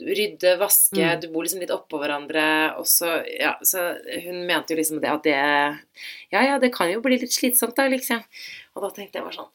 Rydde, 0.00 0.54
vaske, 0.56 0.96
Mm. 0.96 1.20
du 1.20 1.26
bor 1.28 1.42
liksom 1.44 1.60
litt 1.60 1.70
oppå 1.74 1.98
hverandre. 2.00 2.74
Og 2.80 2.86
så, 2.88 3.20
ja, 3.38 3.58
så 3.62 3.98
hun 4.24 4.46
mente 4.48 4.72
jo 4.72 4.78
liksom 4.78 5.00
det 5.02 5.10
at 5.12 5.22
det 5.22 5.34
Ja, 6.32 6.40
ja, 6.46 6.58
det 6.58 6.72
kan 6.72 6.88
jo 6.90 7.02
bli 7.04 7.18
litt 7.20 7.32
slitsomt, 7.36 7.76
da, 7.76 7.84
liksom. 7.92 8.22
Og 8.74 8.82
da 8.82 8.88
tenkte 8.96 9.18
jeg 9.20 9.24
bare 9.26 9.36
sånn 9.36 9.50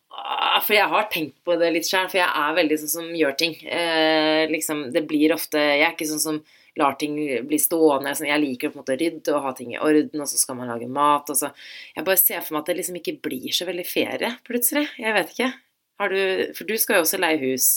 For 0.64 0.74
jeg 0.76 0.88
har 0.88 1.10
tenkt 1.10 1.36
på 1.44 1.58
det 1.60 1.74
litt 1.74 1.90
sjøl, 1.90 2.06
for 2.10 2.20
jeg 2.22 2.30
er 2.30 2.54
veldig 2.62 2.78
sånn 2.84 2.94
som 2.94 3.10
gjør 3.18 3.36
ting. 3.38 3.56
Eh, 3.66 4.46
liksom, 4.54 4.92
det 4.94 5.08
blir 5.08 5.34
ofte 5.34 5.58
Jeg 5.58 5.82
er 5.90 5.94
ikke 5.98 6.08
sånn 6.14 6.22
som 6.22 6.44
lar 6.80 6.98
ting 7.00 7.16
bli 7.48 7.60
stående. 7.62 8.16
Sånn, 8.18 8.30
jeg 8.32 8.44
liker 8.44 8.72
på 8.72 8.80
en 8.80 8.84
måte 8.84 8.96
å 8.96 9.00
rydde 9.00 9.36
og 9.36 9.46
ha 9.46 9.54
ting 9.58 9.76
i 9.76 9.80
orden, 9.82 10.24
og 10.24 10.30
så 10.30 10.40
skal 10.40 10.60
man 10.60 10.72
lage 10.72 10.90
mat. 10.92 11.30
Og 11.32 11.40
så. 11.40 11.52
Jeg 11.96 12.08
bare 12.08 12.22
ser 12.22 12.42
for 12.42 12.56
meg 12.56 12.64
at 12.64 12.72
det 12.72 12.80
liksom 12.82 13.00
ikke 13.02 13.20
blir 13.30 13.56
så 13.56 13.68
veldig 13.70 13.88
ferie, 13.88 14.34
plutselig. 14.48 14.88
Jeg 15.00 15.16
vet 15.16 15.32
ikke. 15.36 15.54
Har 16.02 16.12
du, 16.12 16.52
for 16.58 16.68
du 16.68 16.76
skal 16.82 17.00
jo 17.00 17.06
også 17.06 17.22
leie 17.24 17.40
hus. 17.40 17.70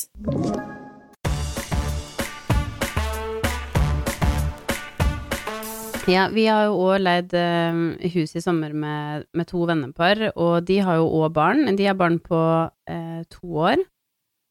Ja, 6.08 6.24
vi 6.32 6.46
har 6.48 6.70
jo 6.70 6.78
òg 6.88 7.02
leid 7.02 7.34
eh, 7.36 7.80
hus 8.14 8.32
i 8.32 8.40
sommer 8.40 8.72
med, 8.72 9.26
med 9.36 9.48
to 9.50 9.60
vennepar, 9.68 10.30
og 10.40 10.64
de 10.64 10.78
har 10.80 10.96
jo 10.96 11.10
òg 11.20 11.34
barn. 11.36 11.66
De 11.76 11.84
har 11.84 11.98
barn 12.00 12.16
på 12.24 12.40
eh, 12.88 13.20
to 13.28 13.58
år. 13.68 13.82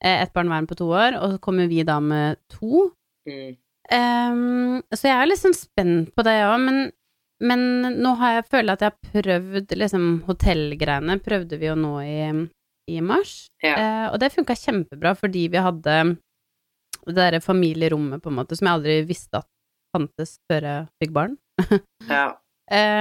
Eh, 0.06 0.22
ett 0.22 0.34
barn 0.38 0.52
hver 0.54 0.68
på 0.70 0.78
to 0.78 0.92
år, 0.94 1.18
og 1.18 1.34
så 1.34 1.40
kommer 1.42 1.66
vi 1.68 1.82
da 1.82 1.98
med 2.00 2.38
to. 2.54 2.92
Mm. 3.26 3.58
Ehm, 3.94 4.84
så 4.92 5.08
jeg 5.10 5.16
er 5.16 5.30
litt 5.30 5.42
sånn 5.42 5.56
spent 5.56 6.14
på 6.16 6.26
det 6.28 6.36
òg, 6.48 6.58
men, 6.64 6.80
men 7.44 7.62
nå 7.96 8.14
har 8.20 8.38
jeg 8.38 8.50
følt 8.52 8.74
at 8.74 8.84
jeg 8.84 8.94
har 8.94 9.12
prøvd 9.24 9.76
liksom 9.80 10.08
hotellgreiene, 10.28 11.20
prøvde 11.24 11.60
vi 11.62 11.70
jo 11.70 11.76
nå 11.80 11.94
i, 12.04 12.18
i 12.92 13.04
mars. 13.04 13.46
Ja. 13.64 13.76
Uh, 13.78 14.08
og 14.14 14.20
det 14.24 14.34
funka 14.36 14.58
kjempebra 14.60 15.16
fordi 15.18 15.48
vi 15.54 15.64
hadde 15.64 16.00
det 17.08 17.16
derre 17.16 17.40
familierommet, 17.44 18.20
på 18.24 18.32
en 18.32 18.40
måte, 18.42 18.58
som 18.60 18.68
jeg 18.68 18.80
aldri 18.80 18.98
visste 19.08 19.40
at 19.40 19.48
fantes 19.96 20.36
før 20.52 20.68
jeg 20.68 20.88
fikk 21.04 21.14
barn. 21.16 21.38
ja. 22.12 22.26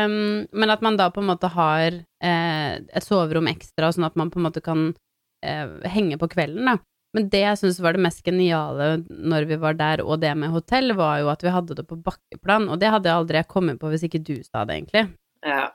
um, 0.06 0.46
men 0.46 0.72
at 0.72 0.84
man 0.84 0.98
da 0.98 1.08
på 1.10 1.22
en 1.22 1.30
måte 1.32 1.50
har 1.50 1.98
uh, 1.98 2.72
et 2.76 3.04
soverom 3.06 3.50
ekstra, 3.50 3.90
sånn 3.92 4.06
at 4.06 4.18
man 4.18 4.30
på 4.30 4.38
en 4.38 4.46
måte 4.46 4.62
kan 4.64 4.92
uh, 4.94 5.66
henge 5.90 6.20
på 6.20 6.30
kvelden, 6.36 6.70
da. 6.70 6.78
Men 7.16 7.30
det 7.32 7.40
jeg 7.40 7.60
syns 7.62 7.78
var 7.80 7.96
det 7.96 8.04
mest 8.04 8.20
geniale 8.26 8.88
når 9.08 9.46
vi 9.48 9.56
var 9.60 9.78
der, 9.78 10.02
og 10.04 10.20
det 10.20 10.34
med 10.36 10.52
hotell, 10.52 10.92
var 10.98 11.22
jo 11.22 11.30
at 11.32 11.44
vi 11.44 11.54
hadde 11.54 11.78
det 11.78 11.86
på 11.88 11.96
bakkeplan, 12.04 12.68
og 12.68 12.80
det 12.82 12.92
hadde 12.92 13.08
jeg 13.08 13.22
aldri 13.22 13.44
kommet 13.48 13.80
på 13.80 13.88
hvis 13.92 14.04
ikke 14.04 14.20
du 14.20 14.36
sa 14.44 14.66
det, 14.68 14.82
egentlig. 14.82 15.06
ja. 15.46 15.70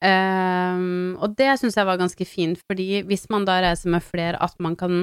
Um, 0.00 1.18
og 1.20 1.34
det 1.36 1.58
syns 1.60 1.74
jeg 1.76 1.84
var 1.84 1.98
ganske 2.00 2.24
fint, 2.24 2.60
fordi 2.70 3.02
hvis 3.04 3.26
man 3.28 3.44
da 3.44 3.58
reiser 3.60 3.92
med 3.92 4.04
flere, 4.06 4.38
at 4.40 4.54
man 4.62 4.72
kan 4.80 5.02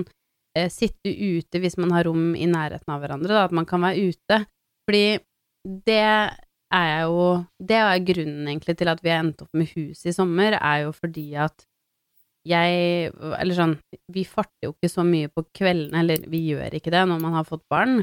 eh, 0.57 0.71
sitte 0.73 1.11
ute 1.11 1.61
hvis 1.61 1.77
man 1.77 1.93
har 1.93 2.07
rom 2.09 2.31
i 2.33 2.47
nærheten 2.49 2.93
av 2.93 3.03
hverandre, 3.03 3.29
da, 3.29 3.43
at 3.45 3.53
man 3.53 3.67
kan 3.69 3.83
være 3.85 4.09
ute. 4.09 4.39
Fordi 4.87 5.19
det 5.85 6.01
er 6.73 7.01
jo 7.07 7.45
Det 7.59 7.77
er 7.79 8.01
grunnen 8.03 8.47
egentlig 8.47 8.75
til 8.79 8.89
at 8.91 9.03
vi 9.03 9.11
har 9.11 9.21
endt 9.21 9.43
opp 9.45 9.53
med 9.53 9.69
hus 9.75 10.05
i 10.07 10.15
sommer, 10.15 10.57
er 10.57 10.87
jo 10.87 10.95
fordi 10.95 11.29
at 11.35 11.66
jeg 12.47 13.11
Eller 13.37 13.57
sånn, 13.57 13.75
vi 14.13 14.23
farter 14.27 14.69
jo 14.69 14.73
ikke 14.75 14.91
så 14.91 15.05
mye 15.07 15.29
på 15.31 15.45
kveldene, 15.55 16.01
eller 16.03 16.25
vi 16.31 16.43
gjør 16.51 16.77
ikke 16.77 16.93
det 16.93 17.03
når 17.09 17.21
man 17.23 17.37
har 17.39 17.47
fått 17.47 17.65
barn. 17.71 18.01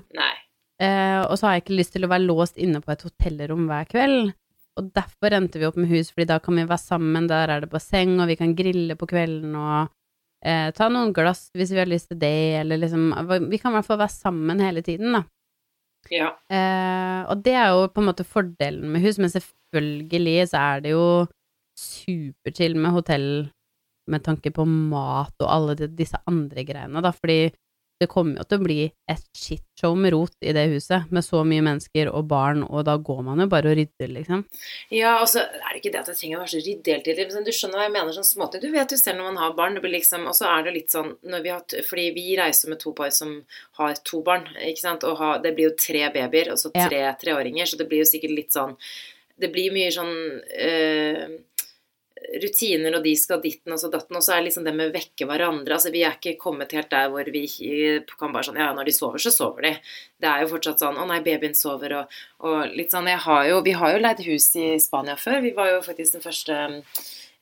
Eh, 0.82 1.20
og 1.22 1.36
så 1.38 1.46
har 1.46 1.56
jeg 1.56 1.64
ikke 1.64 1.78
lyst 1.78 1.94
til 1.94 2.06
å 2.06 2.10
være 2.10 2.26
låst 2.26 2.58
inne 2.60 2.80
på 2.82 2.92
et 2.94 3.04
hotellrom 3.06 3.68
hver 3.70 3.86
kveld. 3.90 4.32
Og 4.74 4.88
derfor 4.96 5.36
endte 5.36 5.60
vi 5.60 5.68
opp 5.68 5.76
med 5.78 5.90
hus, 5.92 6.10
fordi 6.10 6.26
da 6.32 6.40
kan 6.42 6.56
vi 6.58 6.66
være 6.66 6.82
sammen, 6.82 7.28
der 7.30 7.52
er 7.52 7.62
det 7.62 7.70
basseng, 7.70 8.16
og 8.18 8.26
vi 8.30 8.38
kan 8.40 8.56
grille 8.58 8.96
på 8.98 9.06
kvelden 9.10 9.54
og 9.54 9.92
eh, 10.42 10.72
ta 10.74 10.88
noen 10.90 11.14
glass 11.14 11.46
hvis 11.54 11.70
vi 11.74 11.78
har 11.82 11.90
lyst 11.90 12.10
til 12.10 12.18
det, 12.18 12.34
eller 12.64 12.82
liksom 12.82 13.12
Vi 13.50 13.60
kan 13.62 13.70
i 13.70 13.78
hvert 13.78 13.86
fall 13.86 14.02
være 14.02 14.16
sammen 14.16 14.62
hele 14.64 14.82
tiden, 14.82 15.14
da. 15.14 15.22
Ja. 16.12 16.34
Eh, 16.52 17.20
og 17.30 17.40
det 17.46 17.54
er 17.56 17.70
jo 17.72 17.86
på 17.88 18.02
en 18.02 18.10
måte 18.10 18.26
fordelen 18.28 18.90
med 18.92 19.04
hus, 19.06 19.20
men 19.22 19.32
selvfølgelig 19.32 20.48
så 20.50 20.64
er 20.74 20.84
det 20.84 20.92
jo 20.92 21.06
superchill 21.78 22.76
med 22.78 22.94
hotell 22.94 23.28
med 24.10 24.24
tanke 24.24 24.50
på 24.54 24.66
mat 24.68 25.34
og 25.40 25.50
alle 25.50 25.76
de, 25.78 25.88
disse 25.88 26.18
andre 26.28 26.64
greiene, 26.66 27.02
da, 27.04 27.12
fordi 27.12 27.52
det 28.02 28.08
kommer 28.10 28.40
jo 28.40 28.44
til 28.50 28.58
å 28.58 28.64
bli 28.64 28.78
et 29.10 29.22
shitshow 29.38 29.94
med 29.96 30.10
rot 30.12 30.34
i 30.42 30.52
det 30.52 30.64
huset, 30.72 31.06
med 31.14 31.22
så 31.22 31.44
mye 31.46 31.62
mennesker 31.62 32.08
og 32.10 32.26
barn, 32.28 32.64
og 32.66 32.82
da 32.88 32.96
går 32.98 33.20
man 33.22 33.44
jo 33.44 33.46
bare 33.52 33.70
og 33.70 33.78
rydder, 33.78 34.10
liksom. 34.16 34.42
Ja, 34.92 35.12
altså, 35.20 35.44
er 35.46 35.68
det 35.70 35.78
ikke 35.80 35.92
det 35.94 36.00
at 36.02 36.10
jeg 36.10 36.18
trenger 36.18 36.40
å 36.40 36.42
være 36.42 36.52
så 36.56 36.62
ryddig 36.66 36.92
hele 36.96 37.06
tiden? 37.06 37.30
men 37.38 37.46
Du 37.46 37.52
skjønner 37.54 37.78
hva 37.78 37.86
jeg 37.86 37.94
mener, 37.94 38.16
sånn 38.18 38.28
småting. 38.28 38.64
Du 38.66 38.74
vet 38.74 38.96
jo 38.96 38.98
selv 38.98 39.22
når 39.22 39.30
man 39.30 39.40
har 39.44 39.54
barn, 39.56 39.78
det 39.78 39.84
blir 39.86 39.94
liksom 39.94 40.26
Og 40.26 40.34
så 40.36 40.50
er 40.50 40.66
det 40.66 40.74
litt 40.74 40.90
sånn 40.90 41.14
når 41.22 41.46
vi 41.46 41.54
har, 41.54 41.64
Fordi 41.86 42.10
vi 42.18 42.26
reiser 42.42 42.74
med 42.74 42.82
to 42.82 42.92
par 42.98 43.14
som 43.14 43.32
har 43.78 43.94
to 44.02 44.22
barn, 44.26 44.50
ikke 44.58 44.82
sant, 44.82 45.06
og 45.06 45.16
har, 45.22 45.38
det 45.46 45.54
blir 45.54 45.70
jo 45.70 45.78
tre 45.78 46.10
babyer, 46.18 46.50
og 46.52 46.58
så 46.60 46.74
Ja. 46.74 46.88
tre 46.90 47.02
treåringer, 47.22 47.70
så 47.70 47.78
det 47.78 47.88
blir 47.88 48.02
jo 48.02 48.10
sikkert 48.10 48.34
litt 48.34 48.50
sånn 48.52 48.74
Det 49.38 49.54
blir 49.54 49.70
mye 49.74 49.94
sånn 49.94 50.14
eh, 50.58 51.28
rutiner, 52.42 52.96
og 52.96 53.04
de 53.04 53.14
skal 53.18 53.42
ditten 53.42 53.74
og 53.74 53.80
så 53.80 53.90
datten, 53.92 54.16
og 54.18 54.24
så 54.24 54.34
er 54.34 54.42
det 54.42 54.48
liksom 54.48 54.66
det 54.66 54.74
med 54.76 54.90
å 54.90 54.94
vekke 54.94 55.28
hverandre. 55.28 55.76
Altså, 55.76 55.92
vi 55.94 56.04
er 56.06 56.16
ikke 56.16 56.36
kommet 56.40 56.74
helt 56.76 56.90
der 56.92 57.10
hvor 57.12 57.28
vi 57.34 57.44
kan 58.18 58.34
bare 58.34 58.48
sånn 58.48 58.60
Ja, 58.60 58.70
når 58.76 58.88
de 58.88 58.96
sover, 58.96 59.22
så 59.22 59.32
sover 59.34 59.68
de. 59.68 59.74
Det 60.22 60.30
er 60.30 60.44
jo 60.44 60.52
fortsatt 60.54 60.80
sånn 60.82 60.98
Å 61.00 61.06
nei, 61.10 61.20
babyen 61.24 61.56
sover, 61.58 61.98
og, 62.00 62.20
og 62.46 62.74
litt 62.76 62.94
sånn 62.94 63.10
har 63.26 63.48
jo 63.48 63.60
Vi 63.66 63.76
har 63.78 63.94
jo 63.94 64.02
leid 64.02 64.24
hus 64.26 64.48
i 64.60 64.74
Spania 64.82 65.18
før. 65.20 65.42
Vi 65.44 65.54
var 65.56 65.72
jo 65.74 65.82
faktisk 65.84 66.16
den 66.16 66.24
første 66.24 66.56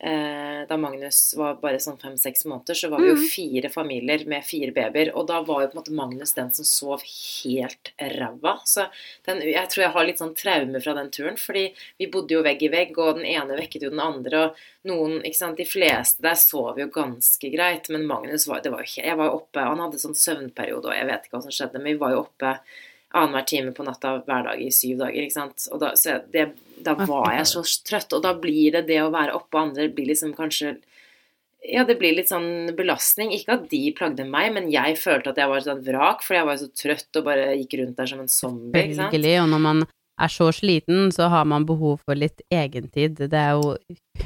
eh, 0.02 0.51
Da 0.68 0.76
Magnus 0.76 1.34
var 1.36 1.54
bare 1.62 1.78
sånn 1.82 1.98
fem-seks 2.00 2.44
måneder, 2.44 2.74
så 2.74 2.90
var 2.90 3.00
vi 3.00 3.08
jo 3.08 3.14
Mhm. 3.16 3.28
fire 3.30 3.68
familier 3.70 4.26
med 4.26 4.44
fire 4.44 4.72
babyer, 4.72 5.10
og 5.14 5.26
da 5.26 5.40
var 5.42 5.62
jo 5.62 5.68
på 5.68 5.76
en 5.76 5.82
måte 5.82 5.94
Magnus 5.94 6.32
den 6.34 6.52
som 6.52 6.64
sov 6.64 7.02
helt 7.02 7.92
ræva. 7.98 8.58
Så 8.64 8.88
den, 9.26 9.40
jeg 9.42 9.68
tror 9.68 9.82
jeg 9.84 9.92
har 9.92 10.04
litt 10.04 10.18
sånn 10.18 10.34
traume 10.36 10.82
fra 10.82 10.94
den 10.94 11.10
turen, 11.10 11.36
fordi 11.36 11.72
vi 11.98 12.06
bodde 12.06 12.30
jo 12.36 12.42
vegg 12.42 12.62
i 12.62 12.68
vegg, 12.68 12.96
og 12.98 13.16
den 13.16 13.26
ene 13.26 13.56
vekket 13.58 13.82
jo 13.82 13.90
den 13.90 14.00
andre, 14.00 14.44
og 14.44 14.54
noen, 14.84 15.22
ikke 15.22 15.36
sant, 15.36 15.56
de 15.56 15.64
fleste 15.64 16.20
der 16.22 16.34
sov 16.34 16.78
jo 16.78 16.86
ganske 16.86 17.50
greit, 17.52 17.88
men 17.88 18.06
Magnus 18.06 18.46
var, 18.46 18.60
det 18.60 18.72
var 18.72 18.80
jo 18.80 18.84
ikke 18.84 19.04
jeg 19.06 19.16
var 19.16 19.26
jo 19.30 19.36
oppe, 19.40 19.60
han 19.60 19.78
hadde 19.78 19.98
sånn 19.98 20.14
søvnperiode, 20.14 20.86
og 20.86 20.94
jeg 20.94 21.06
vet 21.06 21.24
ikke 21.24 21.36
hva 21.38 21.42
som 21.42 21.50
skjedde, 21.50 21.74
men 21.82 21.92
vi 21.92 21.98
var 21.98 22.10
jo 22.10 22.20
oppe 22.26 22.58
annenhver 23.12 23.46
time 23.48 23.72
på 23.76 23.86
natta 23.86 24.16
hver 24.26 24.46
dag 24.48 24.62
i 24.62 24.70
syv 24.74 25.02
dager, 25.04 25.24
ikke 25.24 25.38
sant, 25.38 25.66
og 25.72 25.82
da, 25.82 25.92
det, 26.32 26.46
da 26.84 26.96
var 26.98 27.32
jeg 27.36 27.50
så 27.50 27.64
trøtt, 27.88 28.16
og 28.16 28.24
da 28.24 28.32
blir 28.38 28.78
det 28.78 28.86
det 28.88 29.02
å 29.02 29.12
være 29.14 29.36
oppe, 29.36 29.52
og 29.56 29.68
andre 29.68 29.90
blir 29.92 30.12
liksom 30.12 30.34
kanskje 30.38 30.76
ja, 31.62 31.84
det 31.86 31.94
blir 32.00 32.16
litt 32.16 32.26
sånn 32.26 32.72
belastning. 32.74 33.30
Ikke 33.36 33.54
at 33.54 33.68
de 33.70 33.82
plagde 33.94 34.24
meg, 34.26 34.48
men 34.56 34.64
jeg 34.72 34.96
følte 34.98 35.30
at 35.30 35.38
jeg 35.38 35.50
var 35.50 35.60
et 35.60 35.68
sånt 35.68 35.84
vrak, 35.86 36.24
for 36.26 36.34
jeg 36.34 36.48
var 36.48 36.58
så 36.58 36.66
trøtt 36.74 37.20
og 37.20 37.26
bare 37.28 37.52
gikk 37.60 37.76
rundt 37.78 38.00
der 38.00 38.10
som 38.10 38.22
en 38.24 38.32
zombie. 38.32 38.88
ikke 38.88 38.96
sant? 38.96 39.12
Selvfølgelig, 39.12 39.36
og 39.44 39.52
når 39.52 39.62
man 39.68 39.84
er 40.20 40.28
så 40.28 40.50
sliten, 40.52 41.10
så 41.12 41.28
har 41.32 41.44
man 41.48 41.64
behov 41.66 42.00
for 42.04 42.14
litt 42.14 42.42
egentid. 42.52 43.16
Det 43.16 43.32
er 43.32 43.52
jo 43.56 43.76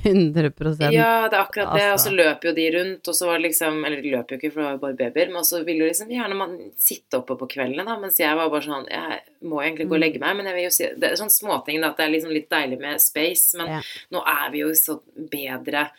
100% 0.02 0.93
Ja, 0.93 1.28
det 1.31 1.37
er 1.38 1.43
akkurat 1.45 1.75
det. 1.76 1.85
Og 1.93 1.99
så 2.00 2.09
Altså. 2.11 2.12
løper 2.16 2.49
jo 2.49 2.55
de 2.55 2.66
rundt, 2.78 3.09
og 3.09 3.14
så 3.14 3.26
var 3.26 3.38
det 3.38 3.50
liksom 3.50 3.85
Eller 3.87 4.02
de 4.02 4.11
løper 4.11 4.35
jo 4.35 4.38
ikke, 4.40 4.52
for 4.52 4.61
det 4.61 4.66
var 4.66 4.73
jo 4.73 4.83
bare 4.83 4.97
babyer, 5.12 5.33
men 5.33 5.45
så 5.45 5.64
ville 5.64 5.85
jo 5.85 5.90
liksom 5.90 6.09
gjerne 6.11 6.37
man 6.37 6.57
sitte 6.76 7.19
oppe 7.21 7.37
på 7.38 7.49
kveldene, 7.49 7.85
da, 7.87 7.97
mens 7.99 8.19
jeg 8.19 8.37
var 8.37 8.50
bare 8.50 8.62
sånn 8.66 8.88
Jeg 8.90 9.21
må 9.45 9.62
egentlig 9.62 9.88
gå 9.88 9.95
og 9.95 10.00
legge 10.02 10.19
meg, 10.21 10.37
men 10.37 10.47
jeg 10.47 10.55
vil 10.59 10.64
jo 10.66 10.75
si 10.75 10.90
Det 11.00 11.11
er 11.12 11.16
sånn 11.23 11.31
småting, 11.33 11.81
da, 11.81 11.90
at 11.90 11.97
det 11.97 12.07
er 12.07 12.14
liksom 12.16 12.35
litt 12.35 12.50
deilig 12.50 12.81
med 12.81 13.00
space, 13.00 13.57
men 13.57 13.66
Ja. 13.69 13.81
nå 14.12 14.23
er 14.26 14.50
vi 14.50 14.59
jo 14.64 14.69
så 14.75 15.00
bedre 15.16 15.90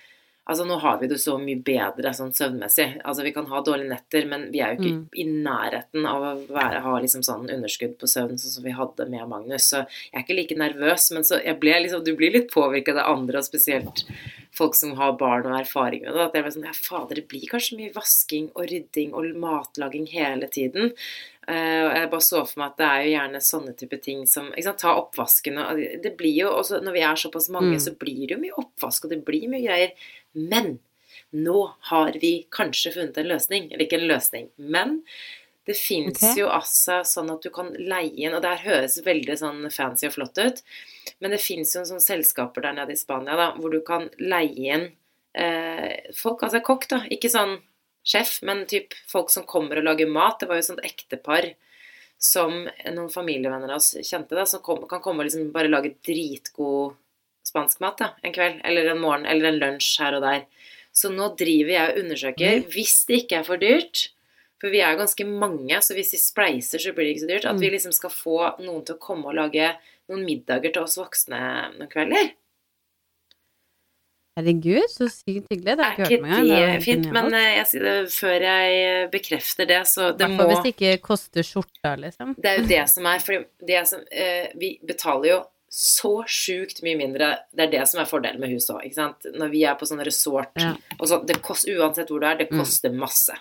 Altså, 0.48 0.63
nå 0.66 0.77
har 0.80 0.98
vi 1.01 1.08
det 1.12 1.18
så 1.20 1.34
mye 1.38 1.60
bedre 1.62 2.13
sånn 2.16 2.32
søvnmessig. 2.32 3.01
Altså, 3.04 3.24
vi 3.25 3.34
kan 3.36 3.46
ha 3.51 3.60
dårlige 3.62 3.89
netter, 3.89 4.25
men 4.32 4.46
vi 4.51 4.62
er 4.63 4.75
jo 4.75 4.80
ikke 4.82 4.94
Mm. 4.94 5.08
i 5.13 5.24
nærheten 5.44 6.06
av 6.08 6.22
å 6.24 6.48
være, 6.48 6.82
ha 6.82 6.94
liksom 7.04 7.22
sånn 7.22 7.50
underskudd 7.51 7.98
på 8.00 8.08
søvn 8.08 8.39
sånn 8.39 8.54
som 8.56 8.63
vi 8.63 8.72
hadde 8.72 9.10
med 9.10 9.27
Magnus. 9.27 9.70
Så 9.74 9.86
jeg 9.86 10.13
er 10.13 10.24
ikke 10.24 10.38
like 10.39 10.56
nervøs, 10.58 11.12
men 11.12 11.24
så 11.24 11.44
jeg 11.44 11.60
ble 11.60 11.74
liksom 11.84 12.04
Du 12.06 12.16
blir 12.16 12.32
litt 12.32 12.50
påvirka 12.51 12.96
av 12.98 13.18
andre, 13.18 13.38
og 13.39 13.44
spesielt 13.44 14.06
folk 14.54 14.74
som 14.74 14.96
har 14.96 15.18
barn 15.18 15.46
og 15.46 15.60
erfaring 15.60 16.01
med 16.04 16.13
det. 16.13 16.22
At 16.22 16.34
jeg 16.34 16.44
ble 16.44 16.51
sånn 16.51 16.66
Ja, 16.66 16.72
fader, 16.74 17.16
det 17.16 17.27
blir 17.27 17.48
kanskje 17.50 17.77
mye 17.77 17.94
vasking 17.94 18.50
og 18.56 18.68
rydding 18.72 19.13
og 19.13 19.25
matlaging 19.36 20.08
hele 20.08 20.48
tiden. 20.48 20.94
Og 21.50 21.94
jeg 21.96 22.10
bare 22.12 22.20
så 22.20 22.46
for 22.46 22.60
meg 22.60 22.72
at 22.74 22.77
det 22.77 22.88
er 22.88 23.04
jo 23.06 23.12
gjerne 23.18 23.39
sånne 23.39 23.77
type 23.77 24.01
ting 24.04 24.25
som 24.27 24.50
ikke 24.51 24.63
sant, 24.63 24.80
Ta 24.80 24.96
oppvasken 25.00 25.58
og 25.58 26.04
Det 26.04 26.18
blir 26.18 26.36
jo 26.42 26.50
også 26.50 26.82
Når 26.84 26.92
vi 26.94 27.00
er 27.00 27.16
såpass 27.16 27.50
mange, 27.50 27.75
Mm. 27.75 27.80
så 27.80 27.96
blir 27.98 28.27
det 28.27 28.36
jo 28.36 28.42
mye 28.42 28.58
oppvask, 28.58 29.06
og 29.06 29.10
det 29.12 29.24
blir 29.25 29.48
mye 29.48 29.63
greier. 29.63 29.92
Men 30.38 30.77
nå 31.36 31.74
har 31.89 32.15
vi 32.22 32.48
kanskje 32.53 32.94
funnet 32.96 33.17
en 33.17 33.29
løsning. 33.32 33.72
Eller 33.72 33.86
ikke 33.88 34.00
en 34.00 34.08
løsning, 34.08 34.50
men 34.56 35.01
det 35.67 35.75
fins 35.75 36.15
okay. 36.15 36.38
jo 36.39 36.48
altså 36.48 37.01
sånn 37.03 37.34
at 37.34 37.44
du 37.44 37.50
kan 37.51 37.74
leie 37.75 38.13
inn 38.15 38.36
Og 38.38 38.39
det 38.39 38.53
her 38.53 38.70
høres 38.70 39.01
veldig 39.03 39.36
sånn 39.36 39.65
fancy 39.67 40.08
og 40.08 40.13
flott 40.15 40.39
ut, 40.39 40.62
men 41.20 41.34
det 41.36 41.41
fins 41.44 41.74
jo 41.75 41.84
sånne 41.84 42.03
selskaper 42.03 42.63
der 42.63 42.77
nede 42.77 42.96
i 42.96 43.00
Spania 43.00 43.36
da, 43.36 43.50
hvor 43.58 43.74
du 43.75 43.82
kan 43.84 44.08
leie 44.22 44.56
inn 44.56 44.86
eh, 45.36 46.13
folk, 46.15 46.46
altså 46.48 46.63
kokk, 46.63 46.88
da. 46.94 47.01
Ikke 47.12 47.32
sånn 47.34 47.58
sjef, 48.08 48.38
men 48.48 48.63
typ 48.72 48.96
folk 49.12 49.32
som 49.34 49.44
kommer 49.50 49.82
og 49.82 49.89
lager 49.89 50.08
mat. 50.08 50.39
Det 50.39 50.48
var 50.48 50.62
jo 50.62 50.70
sånt 50.70 50.86
ektepar 50.88 51.50
som 52.17 52.63
noen 52.63 53.12
familievenner 53.12 53.74
av 53.74 53.82
oss 53.82 53.91
kjente, 54.00 54.38
da, 54.39 54.48
som 54.48 54.63
kom, 54.63 54.86
kan 54.89 55.03
komme 55.03 55.22
og 55.22 55.27
liksom 55.27 55.51
bare 55.51 55.72
lage 55.72 55.98
dritgod 56.06 56.96
spansk 57.48 57.82
mat 57.84 58.01
da, 58.01 58.12
en 58.24 58.36
kveld, 58.36 58.62
eller 58.68 58.92
en 58.92 59.01
morgen, 59.01 59.25
eller 59.30 59.51
en 59.51 59.60
lunsj 59.62 59.96
her 60.04 60.20
og 60.20 60.25
der. 60.25 60.46
Så 60.98 61.12
nå 61.13 61.32
driver 61.38 61.74
jeg 61.75 61.92
og 61.92 62.00
undersøker, 62.04 62.62
hvis 62.74 62.96
det 63.08 63.24
ikke 63.24 63.42
er 63.42 63.48
for 63.48 63.62
dyrt, 63.62 64.08
for 64.58 64.74
vi 64.74 64.82
er 64.82 64.98
ganske 64.98 65.25
mange, 65.30 65.77
så 65.86 65.94
hvis 65.94 66.16
vi 66.16 66.22
spleiser, 66.22 66.82
så 66.82 66.94
blir 66.98 67.06
det 67.06 67.16
ikke 67.16 67.25
så 67.25 67.30
dyrt, 67.30 67.46
at 67.51 67.62
vi 67.62 67.70
liksom 67.70 67.94
skal 67.94 68.13
få 68.13 68.39
noen 68.63 68.82
til 68.88 68.98
å 68.98 69.01
komme 69.01 69.30
og 69.30 69.38
lage 69.38 69.70
noen 70.10 70.25
middager 70.25 70.74
til 70.74 70.88
oss 70.88 70.98
voksne 70.98 71.39
noen 71.75 71.92
kvelder. 71.92 72.32
Herregud, 74.38 74.86
så 74.94 75.08
sykt 75.10 75.48
hyggelig. 75.50 75.74
Det 75.80 75.86
har 75.86 75.96
Er 75.96 75.98
jeg 75.98 76.20
ikke 76.20 76.27
hørt 76.27 76.42
engang. 76.42 76.50
det 76.50 76.66
var 76.70 76.84
fint? 76.86 77.08
Men 77.16 77.34
eh, 77.34 77.46
jeg 77.58 78.10
før 78.13 78.44
jeg 78.46 79.08
bekrefter 79.13 79.70
det, 79.70 79.80
så 79.89 80.12
det 80.13 80.27
må 80.30 80.46
hvis 80.51 80.62
det 80.66 80.74
ikke 80.75 80.98
koster 81.08 81.46
skjorta, 81.46 81.96
liksom. 81.98 82.36
Det 82.38 82.51
er 82.51 82.60
jo 82.60 82.68
det 82.70 82.84
som 82.94 83.08
er 83.10 83.24
For 83.25 83.48
det 83.72 83.82
som, 83.89 84.04
eh, 84.12 84.51
vi 84.62 84.75
betaler 84.86 85.32
jo 85.32 85.39
så 85.77 86.24
sjukt 86.25 86.79
mye 86.81 86.98
mindre. 86.98 87.27
Det 87.53 87.67
er 87.67 87.72
det 87.75 87.84
som 87.89 88.00
er 88.01 88.07
fordelen 88.10 88.41
med 88.41 88.50
huset 88.50 88.74
òg. 88.74 88.96
Når 89.38 89.51
vi 89.53 89.63
er 89.69 89.75
på 89.77 89.86
sånn 89.86 90.01
resort 90.05 90.55
Ja. 90.57 90.72
og 91.00 91.27
det 91.27 91.41
koster, 91.46 91.77
Uansett 91.77 92.10
hvor 92.10 92.19
du 92.19 92.25
er, 92.25 92.36
det 92.38 92.50
Mm. 92.50 92.60
koster 92.60 92.89
masse. 92.89 93.36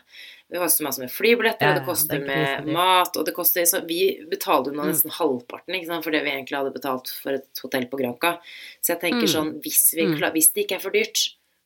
Det 0.51 0.59
koster 0.61 0.85
masse 0.85 1.01
med 1.01 1.11
flybilletter, 1.11 1.63
Ja, 1.63 1.75
det 1.79 1.87
koster 1.87 2.19
det 2.19 2.27
med 2.27 2.67
mat, 2.67 3.17
og 3.17 3.25
det 3.25 3.35
koster 3.35 3.63
så 3.63 3.81
Vi 3.87 4.21
betaler 4.31 4.67
jo 4.67 4.73
nå 4.77 4.85
Mm. 4.85 4.93
nesten 4.93 5.11
halvparten 5.11 5.75
ikke 5.75 5.87
sant, 5.87 6.05
for 6.05 6.11
det 6.11 6.23
vi 6.25 6.31
egentlig 6.31 6.59
hadde 6.59 6.75
betalt 6.75 7.09
for 7.23 7.31
et 7.33 7.49
hotell 7.63 7.87
på 7.87 7.99
Granca. 7.99 8.39
Så 8.83 8.89
jeg 8.93 9.01
tenker 9.01 9.27
Mm. 9.27 9.35
sånn 9.35 9.63
hvis, 9.63 9.95
vi, 9.95 10.03
Mm. 10.05 10.33
hvis 10.33 10.53
det 10.53 10.67
ikke 10.69 10.77
er 10.77 10.81
for 10.81 10.91
dyrt 10.91 11.17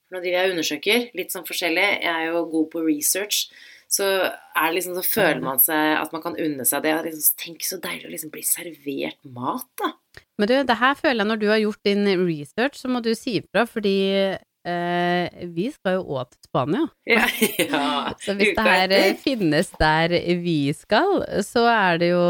for 0.09 0.17
Nå 0.17 0.21
driver 0.23 0.43
jeg 0.43 0.51
og 0.51 0.57
undersøker, 0.57 1.11
litt 1.15 1.29
sånn 1.31 1.47
forskjellig. 1.47 2.03
Jeg 2.03 2.05
er 2.05 2.33
jo 2.33 2.45
god 2.47 2.71
på 2.73 2.85
research. 2.85 3.49
Så 3.91 4.07
er 4.07 4.75
liksom, 4.75 4.95
så 4.95 5.03
føler 5.03 5.41
man 5.43 5.59
seg 5.63 5.97
at 5.99 6.13
man 6.15 6.23
kan 6.23 6.37
unne 6.39 6.67
seg 6.69 6.85
det. 6.87 6.93
Liksom, 7.09 7.39
tenk 7.43 7.65
så 7.67 7.81
deilig 7.83 8.07
å 8.07 8.13
liksom 8.13 8.31
bli 8.35 8.45
servert 8.47 9.19
mat, 9.27 9.67
da. 9.81 9.93
Men 10.39 10.51
du, 10.51 10.55
det 10.67 10.79
her 10.81 10.95
føler 10.99 11.25
jeg 11.25 11.31
når 11.33 11.41
du 11.41 11.49
har 11.51 11.61
gjort 11.65 11.89
din 11.89 12.07
research, 12.23 12.79
så 12.79 12.91
må 12.91 13.03
du 13.05 13.11
si 13.19 13.41
ifra, 13.41 13.67
fordi 13.69 13.97
eh, 14.15 15.43
vi 15.53 15.67
skal 15.75 15.99
jo 15.99 16.17
òg 16.17 16.31
til 16.31 16.49
Spania. 16.49 16.87
Ja, 17.11 17.27
ja. 17.75 17.85
Så 18.23 18.39
hvis 18.39 18.55
det 18.57 18.67
her 18.69 19.17
finnes 19.21 19.73
der 19.83 20.15
vi 20.45 20.61
skal, 20.77 21.25
så 21.47 21.67
er 21.75 22.01
det 22.03 22.13
jo 22.15 22.27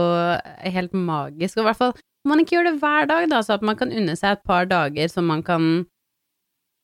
helt 0.78 0.96
magisk. 0.96 1.60
Og 1.60 1.66
i 1.66 1.68
hvert 1.70 1.82
fall 1.84 1.98
man 2.28 2.42
ikke 2.42 2.58
gjør 2.58 2.68
det 2.68 2.78
hver 2.82 3.08
dag, 3.08 3.28
da, 3.30 3.40
så 3.44 3.56
at 3.56 3.64
man 3.64 3.78
kan 3.80 3.92
unne 3.96 4.16
seg 4.18 4.36
et 4.36 4.44
par 4.44 4.68
dager 4.68 5.08
som 5.08 5.28
man 5.30 5.44
kan 5.44 5.86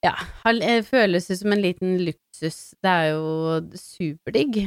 ja, 0.06 0.14
eh, 0.52 0.80
føles 0.86 1.28
ut 1.30 1.40
som 1.40 1.52
en 1.54 1.62
liten 1.62 1.98
luksus. 2.06 2.60
Det 2.84 2.92
er 2.92 3.10
jo 3.14 3.60
superdigg. 3.80 4.58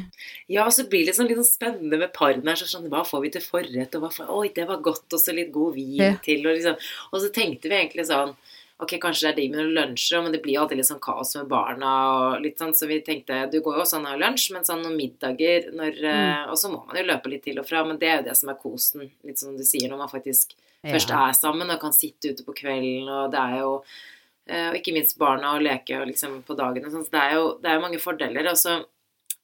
Ja, 0.52 0.66
og 0.66 0.74
så 0.76 0.86
blir 0.90 1.08
det 1.08 1.16
sånn 1.18 1.30
litt 1.30 1.40
sånn 1.40 1.50
spennende 1.50 2.00
med 2.02 2.14
parene 2.16 2.52
her. 2.52 2.60
Så 2.60 2.70
sånn, 2.70 2.90
hva 2.92 3.04
får 3.08 3.26
vi 3.26 3.34
til 3.36 3.46
forrett? 3.46 3.98
Og 3.98 4.06
hva 4.06 4.14
får, 4.14 4.32
Oi, 4.36 4.48
det 4.56 4.68
var 4.70 4.84
godt, 4.86 5.08
og 5.14 5.22
så 5.22 5.36
litt 5.36 5.52
god 5.56 5.76
vin 5.78 6.00
Ja. 6.02 6.16
til. 6.26 6.46
Og, 6.46 6.56
liksom. 6.58 6.76
og 7.12 7.22
så 7.24 7.32
tenkte 7.36 7.70
vi 7.72 7.80
egentlig 7.82 8.10
sånn 8.10 8.36
Ok, 8.80 8.94
kanskje 8.96 9.26
det 9.26 9.30
er 9.34 9.36
digg 9.36 9.50
med 9.52 9.60
noen 9.60 9.74
lunsjer, 9.76 10.22
men 10.24 10.32
det 10.32 10.40
blir 10.40 10.54
jo 10.56 10.62
alltid 10.62 10.78
litt 10.80 10.88
sånn 10.88 11.02
kaos 11.04 11.34
med 11.36 11.50
barna 11.52 11.90
og 12.14 12.46
litt 12.46 12.62
sånn, 12.62 12.72
så 12.72 12.88
vi 12.88 13.02
tenkte 13.04 13.52
Du 13.52 13.60
går 13.60 13.76
jo 13.76 13.82
også 13.84 13.98
an 13.98 14.06
å 14.08 14.14
ha 14.14 14.20
lunsj, 14.22 14.54
men 14.56 14.64
sånn 14.64 14.80
noen 14.86 14.96
middager 14.96 15.68
når 15.76 15.98
mm. 16.00 16.46
Og 16.54 16.56
så 16.62 16.72
må 16.72 16.86
man 16.88 16.96
jo 16.96 17.04
løpe 17.10 17.28
litt 17.34 17.44
til 17.44 17.60
og 17.60 17.68
fra, 17.68 17.84
men 17.84 18.00
det 18.00 18.08
er 18.08 18.22
jo 18.22 18.30
det 18.30 18.38
som 18.40 18.54
er 18.54 18.56
kosen, 18.62 19.12
litt 19.28 19.38
som 19.42 19.58
du 19.58 19.66
sier, 19.68 19.90
når 19.92 20.00
man 20.06 20.12
faktisk 20.14 20.56
først 20.80 21.12
er 21.12 21.36
sammen 21.36 21.74
og 21.76 21.82
kan 21.82 21.92
sitte 21.92 22.32
ute 22.32 22.46
på 22.48 22.56
kvelden, 22.56 23.12
og 23.12 23.34
det 23.36 23.42
er 23.42 23.58
jo 23.66 23.74
eh, 23.84 23.84
Og 24.50 24.78
ikke 24.80 24.96
minst 24.96 25.20
barna 25.22 25.52
og 25.58 25.62
leke 25.62 26.00
og 26.00 26.08
liksom 26.10 26.40
på 26.48 26.56
dagen 26.58 26.88
og 26.88 26.94
sånn, 26.94 27.04
så 27.06 27.14
det 27.14 27.22
er 27.22 27.36
jo 27.38 27.44
det 27.62 27.70
er 27.70 27.78
jo 27.78 27.84
mange 27.84 28.02
fordeler. 28.02 28.50
Og 28.50 28.58
så 28.58 28.80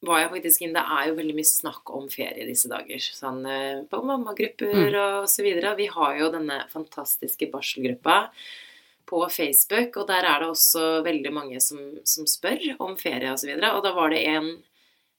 var 0.05 0.21
jeg 0.21 0.31
faktisk 0.33 0.65
inn 0.65 0.75
Det 0.75 0.83
er 0.97 1.07
jo 1.09 1.17
veldig 1.17 1.35
mye 1.37 1.49
snakk 1.49 1.91
om 1.97 2.05
ferie 2.11 2.47
disse 2.47 2.69
dager. 2.71 3.01
Sånn 3.01 3.41
eh, 3.49 3.81
på 3.89 4.01
mammagrupper 4.05 4.99
og 5.01 5.29
så 5.31 5.45
videre. 5.45 5.75
Vi 5.79 5.89
har 5.93 6.19
jo 6.19 6.29
denne 6.33 6.63
fantastiske 6.73 7.49
barselgruppa 7.53 8.19
på 9.05 9.21
Facebook, 9.29 9.97
og 10.01 10.07
der 10.09 10.25
er 10.25 10.41
det 10.41 10.49
også 10.49 10.85
veldig 11.05 11.31
mange 11.33 11.59
som, 11.61 11.81
som 12.07 12.25
spør 12.29 12.71
om 12.81 12.95
ferie 12.97 13.29
og 13.31 13.37
så 13.41 13.51
videre. 13.51 13.75
Og 13.77 13.83
da 13.85 13.93
var 13.97 14.13
det 14.13 14.23
en 14.31 14.49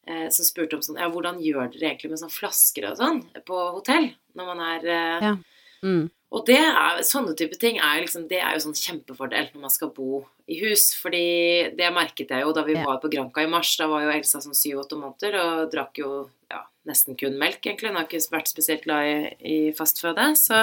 eh, 0.09 0.26
som 0.35 0.47
spurte 0.47 0.78
om 0.78 0.85
sånn 0.85 1.00
Ja, 1.00 1.11
hvordan 1.12 1.40
gjør 1.43 1.71
dere 1.75 1.93
egentlig 1.93 2.12
med 2.12 2.23
sånn 2.23 2.35
flasker 2.35 2.90
og 2.90 2.99
sånn 3.00 3.23
på 3.47 3.61
hotell 3.78 4.11
når 4.38 4.52
man 4.52 4.64
er 4.73 4.90
eh, 4.90 5.28
Ja. 5.31 5.37
Mm. 5.85 6.07
Og 6.37 6.45
det 6.49 6.59
er, 6.61 6.99
sånne 7.07 7.33
type 7.38 7.57
ting 7.61 7.78
er 7.81 8.02
liksom, 8.05 8.26
det 8.28 8.38
er 8.45 8.52
jo 8.57 8.66
sånn 8.66 8.76
kjempefordel 8.76 9.47
når 9.55 9.62
man 9.62 9.73
skal 9.73 9.88
bo 9.97 10.21
i 10.47 10.59
hus. 10.61 10.90
fordi 11.00 11.73
det 11.78 11.88
merket 11.95 12.31
jeg 12.35 12.45
jo 12.45 12.52
da 12.52 12.62
vi 12.66 12.75
Ja. 12.76 12.85
var 12.85 13.00
på 13.00 13.09
Granca 13.11 13.43
i 13.43 13.49
mars. 13.50 13.71
Da 13.81 13.87
var 13.88 14.05
jo 14.05 14.12
Elsa 14.12 14.43
sånn 14.45 14.55
syv-åtte 14.55 14.99
måneder 15.00 15.38
og 15.40 15.71
drakk 15.73 15.99
jo 16.02 16.11
ja, 16.52 16.61
nesten 16.87 17.16
kun 17.16 17.38
melk, 17.40 17.62
egentlig. 17.64 17.88
Hun 17.88 17.97
har 17.97 18.05
ikke 18.07 18.21
vært 18.37 18.52
spesielt 18.52 18.85
glad 18.85 19.09
i, 19.09 19.16
i 19.40 19.73
fastføde. 19.73 20.28
Så, 20.37 20.61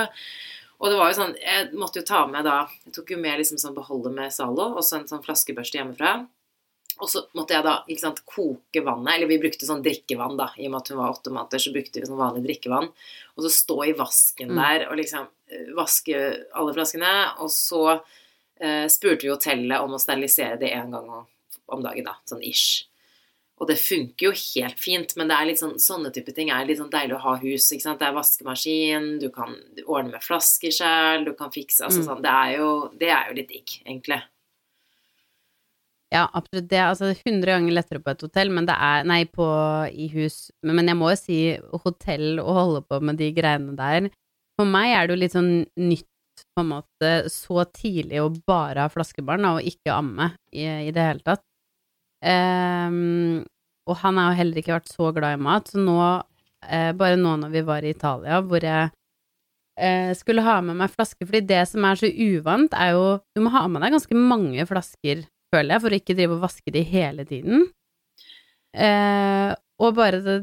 og 0.79 0.91
det 0.91 0.99
var 0.99 1.09
jo 1.11 1.17
sånn 1.23 1.35
Jeg 1.41 1.73
måtte 1.73 1.99
jo 2.01 2.05
ta 2.07 2.25
med 2.27 2.45
da 2.45 2.67
Jeg 2.85 2.93
tok 2.93 3.11
jo 3.15 3.17
med 3.17 3.39
liksom 3.39 3.57
sånn 3.57 3.75
beholder 3.75 4.11
med 4.13 4.31
Zalo 4.35 4.75
og 4.77 4.83
så 4.83 4.99
en 5.01 5.07
sånn 5.09 5.23
flaskebørste 5.25 5.79
hjemmefra. 5.81 6.27
Og 7.01 7.09
så 7.09 7.23
måtte 7.33 7.55
jeg 7.55 7.63
da 7.63 7.83
ikke 7.89 7.99
sant, 7.99 8.19
koke 8.25 8.83
vannet, 8.85 9.15
eller 9.15 9.27
vi 9.27 9.39
brukte 9.41 9.65
sånn 9.65 9.81
drikkevann, 9.83 10.37
da. 10.37 10.51
I 10.57 10.67
og 10.67 10.71
med 10.71 10.81
at 10.81 10.87
hun 10.93 10.97
var 10.97 11.11
åtte 11.15 11.31
måneder, 11.33 11.59
så 11.59 11.73
brukte 11.73 11.99
vi 11.99 12.05
sånn 12.05 12.19
vanlig 12.21 12.43
drikkevann. 12.45 12.89
Og 13.37 13.43
så 13.43 13.49
stå 13.49 13.77
i 13.89 13.93
vasken 13.97 14.49
Mm. 14.51 14.55
der 14.61 14.87
og 14.91 14.97
liksom 14.97 15.27
eh, 15.51 15.73
vaske 15.75 16.45
alle 16.53 16.73
flaskene. 16.73 17.39
Og 17.39 17.49
så 17.49 18.01
eh, 18.61 18.87
spurte 18.87 19.21
vi 19.23 19.29
hotellet 19.33 19.81
om 19.81 19.91
å 19.91 19.99
sterilisere 19.99 20.57
det 20.59 20.69
én 20.71 20.91
gang 20.91 21.09
om- 21.09 21.27
om 21.69 21.81
dagen, 21.81 22.03
da. 22.05 22.15
Sånn 22.25 22.43
ish. 22.43 22.85
Og 23.59 23.67
det 23.67 23.77
funker 23.77 24.25
jo 24.27 24.31
helt 24.31 24.77
fint, 24.79 25.15
men 25.17 25.27
det 25.27 25.35
er 25.37 25.45
litt 25.45 25.59
sånn, 25.59 25.75
sånne 25.79 26.11
type 26.13 26.33
ting 26.35 26.49
er 26.49 26.65
litt 26.65 26.77
sånn 26.79 26.89
deilig 26.91 27.15
å 27.15 27.21
ha 27.21 27.35
hus. 27.37 27.71
ikke 27.71 27.81
sant? 27.81 27.99
Det 27.99 28.07
er 28.07 28.13
vaskemaskin, 28.13 29.19
du 29.19 29.29
kan 29.29 29.55
ordne 29.87 30.11
med 30.11 30.21
flasker 30.21 30.69
sjøl, 30.71 31.25
du 31.25 31.33
kan 31.33 31.49
fikse 31.51 31.81
altså 31.81 31.99
Mm. 32.01 32.05
sånn. 32.07 32.21
Det 32.21 32.31
er, 32.31 32.57
jo, 32.57 32.87
det 32.97 33.09
er 33.09 33.25
jo 33.29 33.33
litt 33.35 33.47
digg, 33.49 33.81
egentlig. 33.85 34.21
Ja, 36.13 36.27
absolutt. 36.37 36.69
Det 36.69 36.77
er 36.77 36.91
altså 36.91 37.09
100 37.09 37.49
ganger 37.49 37.73
lettere 37.73 38.01
på 38.03 38.13
et 38.13 38.21
hotell, 38.21 38.51
men 38.53 38.67
det 38.69 38.75
er 38.77 39.05
Nei, 39.09 39.23
på, 39.25 39.45
i 39.89 40.09
hus. 40.13 40.51
Men, 40.61 40.85
jeg 40.85 40.99
må 40.99 41.09
jo 41.09 41.19
si 41.19 41.37
hotell 41.85 42.41
og 42.43 42.51
holde 42.59 42.83
på 42.85 42.99
med 43.01 43.17
de 43.21 43.31
greiene 43.33 43.73
der. 43.77 44.11
For 44.59 44.69
meg 44.69 44.93
er 44.93 45.07
det 45.07 45.15
jo 45.15 45.21
litt 45.23 45.33
sånn 45.33 45.53
nytt, 45.81 46.09
på 46.53 46.61
en 46.63 46.69
måte, 46.69 47.09
så 47.29 47.63
tidlig 47.73 48.21
å 48.21 48.29
bare 48.49 48.85
ha 48.85 48.91
flaskebarn 48.93 49.45
og 49.51 49.65
ikke 49.69 49.93
amme 49.93 50.31
i, 50.53 50.65
i 50.65 50.93
det 50.93 51.07
hele 51.07 51.25
tatt. 51.25 51.43
Um, 52.23 53.41
og 53.89 53.99
han 54.01 54.17
har 54.17 54.31
jo 54.31 54.39
heller 54.39 54.61
ikke 54.61 54.77
vært 54.77 54.93
så 54.93 55.09
glad 55.15 55.37
i 55.37 55.41
mat, 55.43 55.69
så 55.69 55.81
nå, 55.81 55.97
eh, 56.69 56.91
bare 56.97 57.17
nå 57.19 57.35
når 57.41 57.51
vi 57.53 57.63
var 57.67 57.85
i 57.85 57.91
Italia, 57.93 58.39
hvor 58.45 58.63
jeg 58.63 58.93
eh, 59.77 60.13
skulle 60.17 60.45
ha 60.45 60.59
med 60.65 60.77
meg 60.79 60.93
flasker, 60.93 61.27
fordi 61.27 61.43
det 61.49 61.63
som 61.69 61.85
er 61.89 61.99
så 61.99 62.09
uvant, 62.09 62.77
er 62.77 62.93
jo 62.95 63.05
Du 63.35 63.43
må 63.43 63.51
ha 63.53 63.65
med 63.67 63.83
deg 63.83 63.97
ganske 63.97 64.17
mange 64.17 64.65
flasker 64.69 65.25
føler 65.53 65.75
jeg, 65.75 65.83
for 65.85 65.93
å 65.93 65.99
ikke 66.01 66.17
drive 66.17 66.37
og 66.37 66.43
vaske 66.47 66.73
de 66.73 66.83
hele 66.89 67.25
tiden. 67.29 67.67
Eh, 68.73 69.53
og 69.83 69.95
bare 69.97 70.21
det 70.25 70.37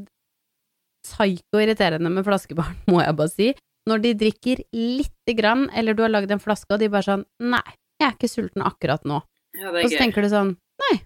psyko-irriterende 1.07 2.12
med 2.12 2.26
flaskebarn, 2.26 2.79
må 2.90 3.02
jeg 3.02 3.19
bare 3.19 3.33
si. 3.35 3.50
Når 3.88 4.02
de 4.05 4.14
drikker 4.25 4.64
lite 4.76 5.35
grann, 5.37 5.69
eller 5.75 5.97
du 5.97 6.05
har 6.05 6.12
lagd 6.12 6.33
en 6.35 6.43
flaske, 6.43 6.69
og 6.75 6.83
de 6.83 6.90
bare 6.93 7.07
sånn 7.07 7.25
Nei, 7.40 7.64
jeg 8.00 8.07
er 8.11 8.17
ikke 8.17 8.29
sulten 8.31 8.64
akkurat 8.67 9.07
nå. 9.09 9.23
Ja, 9.57 9.73
Og 9.73 9.87
så 9.88 9.97
tenker 9.99 10.23
du 10.23 10.29
sånn 10.31 10.52
Nei, 10.85 10.99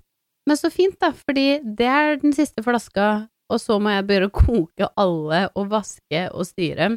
men 0.49 0.59
så 0.61 0.69
fint, 0.75 0.99
da, 1.01 1.13
fordi 1.17 1.61
det 1.65 1.87
er 1.89 2.19
den 2.21 2.35
siste 2.37 2.63
flaska, 2.67 3.29
og 3.53 3.61
så 3.63 3.79
må 3.83 3.95
jeg 3.95 4.07
begynne 4.09 4.29
å 4.29 4.35
koke 4.35 4.91
alle 5.01 5.47
og 5.55 5.71
vaske 5.73 6.27
og 6.35 6.47
styre. 6.49 6.93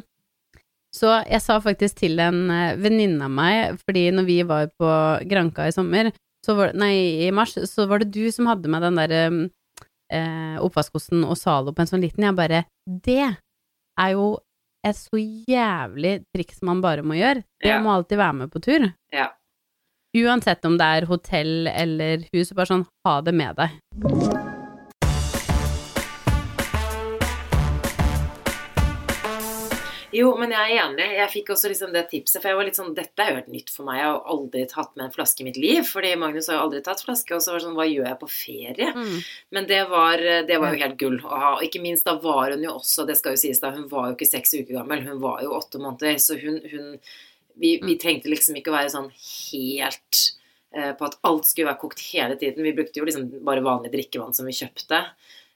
Så 0.94 1.10
jeg 1.28 1.40
sa 1.44 1.58
faktisk 1.62 1.98
til 2.00 2.20
en 2.22 2.46
eh, 2.52 2.76
venninne 2.80 3.26
av 3.26 3.32
meg, 3.32 3.78
fordi 3.84 4.06
når 4.14 4.28
vi 4.28 4.38
var 4.48 4.70
på 4.80 4.92
Granka 5.28 5.66
i 5.68 5.74
sommer, 5.74 6.10
så 6.46 6.54
var, 6.56 6.72
nei, 6.78 7.26
i 7.26 7.30
mars, 7.34 7.54
så 7.68 7.86
var 7.90 7.98
det 8.02 8.12
du 8.14 8.30
som 8.32 8.46
hadde 8.46 8.68
med 8.70 8.82
den 8.82 8.96
der 9.00 9.14
eh, 10.10 10.56
oppvaskkosten 10.62 11.24
og 11.26 11.36
Zalo 11.36 11.72
på 11.74 11.82
en 11.84 11.90
sånn 11.90 12.04
liten. 12.04 12.24
Jeg 12.24 12.36
bare 12.38 12.64
Det 12.86 13.18
er 13.98 14.10
jo 14.14 14.38
et 14.86 14.94
så 14.96 15.18
jævlig 15.18 16.22
triks 16.34 16.62
man 16.62 16.80
bare 16.80 17.02
må 17.02 17.18
gjøre. 17.18 17.42
Det 17.60 17.68
Ja. 17.74 17.80
må 17.82 17.90
alltid 17.96 18.16
være 18.18 18.34
med 18.34 18.50
på 18.50 18.62
tur. 18.62 18.92
Ja. 19.12 19.32
Uansett 20.16 20.64
om 20.64 20.78
det 20.78 20.86
er 20.86 21.06
hotell 21.06 21.66
eller 21.68 22.24
hus, 22.32 22.52
bare 22.52 22.66
sånn 22.66 22.86
ha 23.04 23.20
det 23.20 23.34
med 23.34 23.56
deg. 23.56 24.37
Jo, 30.18 30.32
men 30.40 30.50
jeg 30.54 30.72
er 30.74 30.80
enig. 30.82 31.06
Jeg 31.14 31.30
fikk 31.30 31.52
også 31.54 31.70
liksom 31.70 31.92
det 31.94 32.04
tipset, 32.10 32.40
for 32.40 32.50
jeg 32.50 32.58
var 32.58 32.66
litt 32.66 32.78
sånn 32.78 32.94
Dette 32.96 33.22
er 33.22 33.30
jo 33.30 33.38
helt 33.38 33.50
nytt 33.52 33.70
for 33.70 33.86
meg. 33.86 34.00
Jeg 34.00 34.08
har 34.08 34.32
aldri 34.34 34.64
tatt 34.70 34.96
med 34.96 35.04
en 35.06 35.14
flaske 35.14 35.44
i 35.44 35.46
mitt 35.46 35.60
liv. 35.60 35.82
Fordi 35.86 36.14
Magnus 36.18 36.48
har 36.50 36.58
jo 36.58 36.64
aldri 36.66 36.80
tatt 36.86 37.04
flaske. 37.04 37.36
Og 37.36 37.44
så 37.44 37.52
var 37.52 37.60
det 37.60 37.66
sånn 37.68 37.76
Hva 37.78 37.86
gjør 37.86 38.08
jeg 38.08 38.20
på 38.22 38.30
ferie? 38.32 38.88
Men 39.54 39.68
det 39.70 39.82
var, 39.92 40.24
det 40.48 40.58
var 40.58 40.74
jo 40.74 40.82
helt 40.82 40.98
gull 41.00 41.18
å 41.22 41.30
ha. 41.44 41.52
Og 41.58 41.64
ikke 41.68 41.82
minst, 41.84 42.08
da 42.08 42.16
var 42.22 42.56
hun 42.56 42.64
jo 42.66 42.74
også, 42.80 43.06
det 43.06 43.18
skal 43.20 43.36
jo 43.36 43.42
sies 43.44 43.62
da, 43.62 43.70
hun 43.76 43.86
var 43.92 44.08
jo 44.08 44.16
ikke 44.16 44.30
seks 44.32 44.56
uker 44.56 44.80
gammel. 44.80 45.04
Hun 45.06 45.22
var 45.22 45.44
jo 45.44 45.54
åtte 45.58 45.82
måneder. 45.82 46.18
Så 46.24 46.38
hun, 46.40 46.58
hun 46.72 46.98
vi, 47.58 47.76
vi 47.84 47.98
trengte 48.00 48.32
liksom 48.32 48.58
ikke 48.58 48.72
å 48.72 48.78
være 48.78 48.94
sånn 48.94 49.10
helt 49.14 50.22
eh, 50.74 50.92
på 50.98 51.08
at 51.08 51.18
alt 51.28 51.48
skulle 51.48 51.70
være 51.70 51.82
kokt 51.82 52.02
hele 52.12 52.38
tiden. 52.40 52.64
Vi 52.66 52.74
brukte 52.76 53.02
jo 53.02 53.06
liksom 53.08 53.28
bare 53.46 53.64
vanlig 53.66 53.92
drikkevann 53.94 54.34
som 54.36 54.48
vi 54.48 54.56
kjøpte. 54.56 55.04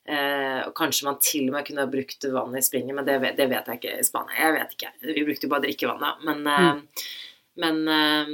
Eh, 0.04 0.60
og 0.66 0.74
kanskje 0.74 1.06
man 1.06 1.20
til 1.22 1.46
og 1.46 1.54
med 1.54 1.66
kunne 1.68 1.84
ha 1.84 1.90
brukt 1.90 2.24
vann 2.34 2.56
i 2.58 2.64
springen, 2.64 2.96
men 2.98 3.06
det, 3.06 3.20
det 3.38 3.46
vet 3.52 3.68
jeg 3.70 3.78
ikke 3.78 4.00
i 4.00 4.06
Spania. 4.06 4.34
Jeg 4.38 4.56
vet 4.56 4.74
ikke. 4.76 4.90
Vi 5.06 5.24
brukte 5.28 5.46
jo 5.46 5.52
bare 5.52 5.64
drikkevann, 5.66 6.02
da. 6.02 6.10
Men, 6.26 6.42
eh, 6.50 7.06
men, 7.62 7.80
eh, 7.86 8.32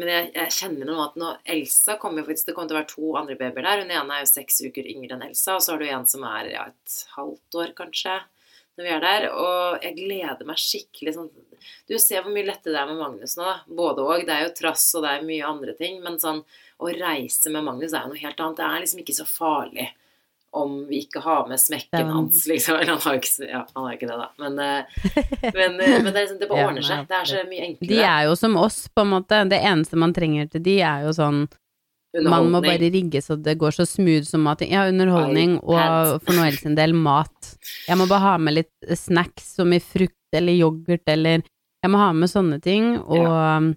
men 0.00 0.12
jeg, 0.14 0.30
jeg 0.38 0.56
kjenner 0.56 0.88
noe 0.88 1.04
at 1.10 1.20
nå 1.20 1.34
Elsa 1.56 1.98
kommer 2.00 2.22
jo 2.22 2.28
faktisk 2.28 2.46
Det 2.46 2.54
kommer 2.54 2.70
til 2.70 2.76
å 2.76 2.80
være 2.80 2.92
to 2.94 3.12
andre 3.20 3.36
babyer 3.36 3.66
der. 3.66 3.84
Hun 3.84 3.92
ene 3.98 4.16
er 4.16 4.24
jo 4.24 4.32
seks 4.32 4.62
uker 4.64 4.88
yngre 4.88 5.18
enn 5.18 5.28
Elsa, 5.28 5.58
og 5.58 5.64
så 5.66 5.74
har 5.74 5.82
du 5.82 5.88
en 5.90 6.08
som 6.08 6.24
er 6.30 6.52
ja, 6.54 6.66
et 6.72 6.98
halvt 7.18 7.60
år, 7.60 7.76
kanskje, 7.82 8.16
når 8.78 8.86
vi 8.86 8.96
er 8.96 9.04
der. 9.04 9.28
Og 9.34 9.84
jeg 9.84 9.98
gleder 10.00 10.48
meg 10.48 10.64
skikkelig 10.64 11.16
sånn 11.18 11.30
Du 11.90 11.98
ser 12.00 12.24
hvor 12.24 12.32
mye 12.32 12.48
lettere 12.48 12.72
det 12.72 12.80
er 12.80 12.88
med 12.88 13.02
Magnus 13.02 13.36
nå, 13.36 13.44
da. 13.44 13.58
Både 13.68 14.08
og. 14.08 14.24
Det 14.24 14.38
er 14.38 14.46
jo 14.46 14.56
trass, 14.56 14.88
og 14.96 15.04
det 15.04 15.12
er 15.18 15.32
mye 15.34 15.52
andre 15.52 15.76
ting, 15.76 16.00
men 16.00 16.16
sånn 16.22 16.40
å 16.80 16.94
reise 16.96 17.52
med 17.52 17.66
Magnus 17.66 17.92
er 17.92 18.06
jo 18.06 18.14
noe 18.14 18.24
helt 18.24 18.40
annet. 18.40 18.62
Det 18.62 18.70
er 18.70 18.86
liksom 18.86 19.04
ikke 19.04 19.20
så 19.20 19.28
farlig 19.28 19.90
om 20.52 20.86
vi 20.88 21.04
ikke 21.04 21.20
har 21.22 21.48
med 21.48 21.60
smekken 21.60 22.08
hans, 22.10 22.46
liksom. 22.46 22.74
Eller 22.80 22.92
han 22.92 23.00
har 23.04 23.16
jo 23.16 23.22
ikke, 23.22 23.48
ja, 23.50 23.62
han 23.74 23.86
har 23.86 23.94
ikke 23.94 24.08
det, 24.10 24.18
da. 24.18 24.28
Men, 24.42 24.58
eh, 24.58 25.00
men, 25.58 25.80
eh, 25.80 25.96
men 26.02 26.10
det, 26.10 26.20
liksom, 26.20 26.38
det 26.40 26.50
bare 26.50 26.66
ordner 26.66 26.86
seg. 26.86 27.06
Det 27.08 27.18
er 27.18 27.30
så 27.30 27.42
mye 27.46 27.66
enklere. 27.68 27.90
De 27.92 28.00
er 28.10 28.28
jo 28.28 28.36
som 28.38 28.56
oss, 28.60 28.82
på 28.90 29.04
en 29.04 29.12
måte. 29.14 29.42
Det 29.50 29.60
eneste 29.70 30.00
man 30.00 30.14
trenger 30.16 30.50
til 30.50 30.64
de, 30.66 30.78
er 30.82 31.06
jo 31.06 31.16
sånn 31.16 31.44
Man 32.26 32.48
må 32.50 32.58
bare 32.64 32.90
rigge 32.90 33.20
så 33.22 33.36
det 33.38 33.54
går 33.60 33.76
så 33.76 33.86
smooth 33.86 34.26
som 34.26 34.42
mat. 34.42 34.64
Ja, 34.66 34.88
underholdning 34.90 35.60
og 35.60 36.16
for 36.24 36.34
Noel 36.34 36.58
sin 36.58 36.74
del 36.78 36.96
mat. 36.98 37.52
Jeg 37.86 38.00
må 38.00 38.08
bare 38.10 38.24
ha 38.24 38.32
med 38.42 38.58
litt 38.58 38.96
snacks 38.98 39.54
som 39.60 39.70
i 39.70 39.78
frukt 39.78 40.34
eller 40.34 40.58
yoghurt 40.58 41.06
eller 41.10 41.44
Jeg 41.80 41.92
må 41.92 42.00
ha 42.02 42.10
med 42.12 42.28
sånne 42.28 42.58
ting, 42.60 42.96
og 42.98 43.76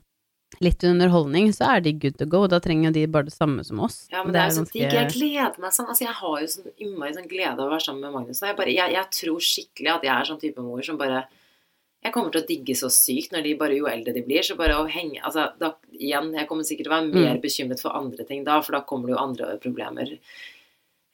litt 0.61 0.83
underholdning, 0.83 1.51
så 1.53 1.75
er 1.75 1.81
de 1.81 1.93
good 1.93 2.17
to 2.17 2.25
go. 2.25 2.45
Da 2.47 2.59
trenger 2.59 2.91
de 2.93 3.05
bare 3.07 3.23
det 3.25 3.33
samme 3.33 3.63
som 3.65 3.79
oss. 3.79 4.07
Ja, 4.11 4.23
men 4.23 4.33
det 4.33 4.41
er 4.41 4.49
jo 4.51 4.57
sånn 4.61 4.69
digg. 4.71 4.91
Jeg 4.93 5.09
gleder 5.15 5.59
meg 5.59 5.71
sånn. 5.73 5.87
Altså, 5.89 6.05
jeg 6.05 6.13
har 6.13 6.41
jo 6.41 6.47
sånn 6.47 6.71
innmari 6.77 7.13
sånn 7.15 7.27
glede 7.31 7.57
av 7.59 7.67
å 7.67 7.71
være 7.71 7.85
sammen 7.87 8.01
med 8.01 8.13
Magnus. 8.13 8.41
Jeg, 8.41 8.55
bare, 8.57 8.73
jeg, 8.75 8.91
jeg 8.93 9.09
tror 9.17 9.39
skikkelig 9.39 9.93
at 9.95 10.03
jeg 10.03 10.13
er 10.13 10.29
sånn 10.29 10.39
type 10.43 10.61
mor 10.61 10.81
som 10.83 10.97
bare 10.97 11.23
Jeg 12.03 12.11
kommer 12.11 12.31
til 12.31 12.41
å 12.41 12.47
digge 12.47 12.73
så 12.75 12.89
sykt 12.91 13.31
når 13.31 13.43
de 13.43 13.53
bare 13.55 13.77
jo 13.77 13.85
eldre 13.87 14.11
de 14.13 14.21
blir. 14.27 14.43
Så 14.43 14.57
bare 14.59 14.75
å 14.75 14.87
henge 14.91 15.21
Altså, 15.23 15.45
da 15.57 15.69
igjen, 15.95 16.33
jeg 16.35 16.47
kommer 16.49 16.63
sikkert 16.67 16.83
til 16.89 16.91
å 16.91 16.97
være 16.97 17.13
mer 17.13 17.35
Mm. 17.37 17.41
bekymret 17.41 17.79
for 17.79 17.95
andre 17.95 18.25
ting 18.27 18.43
da, 18.43 18.61
for 18.61 18.73
da 18.73 18.81
kommer 18.81 19.07
det 19.07 19.15
jo 19.15 19.21
andre 19.23 19.57
problemer 19.57 20.19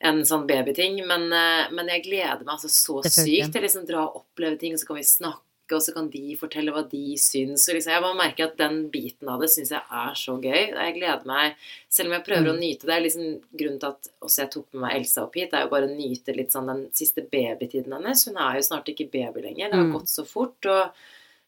enn 0.01 0.21
sånn 0.25 0.47
babyting. 0.47 1.05
Men, 1.05 1.31
eh, 1.33 1.69
men 1.71 1.87
jeg 1.91 2.03
gleder 2.07 2.39
meg 2.45 2.55
altså 2.55 2.69
så 2.71 3.03
sykt 3.03 3.51
til 3.53 3.61
liksom 3.61 3.85
dra 3.85 4.05
og 4.07 4.23
oppleve 4.23 4.57
ting, 4.57 4.73
og 4.73 4.79
så 4.79 4.87
kan 4.87 4.95
vi 4.95 5.03
snakke. 5.03 5.43
Og 5.75 5.81
så 5.85 5.93
kan 5.93 6.09
de 6.09 6.35
fortelle 6.39 6.71
hva 6.75 6.83
de 6.89 7.01
syns. 7.19 7.67
Og 7.69 7.75
liksom, 7.77 7.91
jeg 7.93 8.01
bare 8.05 8.17
merker 8.19 8.47
at 8.49 8.57
Den 8.57 8.89
biten 8.93 9.29
av 9.29 9.39
det 9.43 9.49
syns 9.53 9.69
jeg 9.75 9.81
er 9.81 10.13
så 10.15 10.35
gøy. 10.41 10.73
Jeg 10.73 10.95
gleder 10.97 11.25
meg 11.29 11.55
Selv 11.89 12.09
om 12.09 12.17
jeg 12.17 12.25
prøver 12.25 12.49
å 12.51 12.55
Mm. 12.55 12.59
nyte 12.63 12.85
det. 12.87 12.95
er 12.95 13.05
liksom 13.05 13.41
Grunnen 13.59 13.79
til 13.79 13.89
at 13.89 14.09
også 14.21 14.39
jeg 14.43 14.51
tok 14.51 14.67
med 14.73 14.81
meg 14.81 14.95
Elsa 14.99 15.23
opp 15.23 15.35
hit, 15.35 15.53
er 15.53 15.61
jo 15.65 15.69
bare 15.75 15.87
å 15.89 15.95
nyte 15.95 16.35
litt 16.35 16.51
sånn 16.51 16.67
den 16.67 16.83
siste 16.93 17.21
babytiden 17.29 17.93
hennes. 17.93 18.25
Hun 18.25 18.37
er 18.37 18.55
jo 18.59 18.67
snart 18.69 18.85
ikke 18.89 19.09
baby 19.11 19.41
lenger. 19.41 19.69
Det 19.69 19.79
har 19.79 19.85
Mm. 19.85 19.93
gått 19.93 20.07
så 20.09 20.25
fort. 20.25 20.65
Og, 20.65 20.91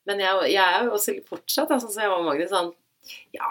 men 0.08 0.20
jeg, 0.20 0.52
jeg 0.54 0.64
er 0.66 0.86
jo 0.86 0.92
også 0.98 1.18
fortsatt, 1.26 1.68
sånn 1.70 1.78
altså, 1.78 1.92
som 1.92 2.02
jeg 2.02 2.10
var 2.10 2.24
med 2.24 2.30
Magnus, 2.34 2.50
sånn 2.50 2.74
Ja, 3.34 3.50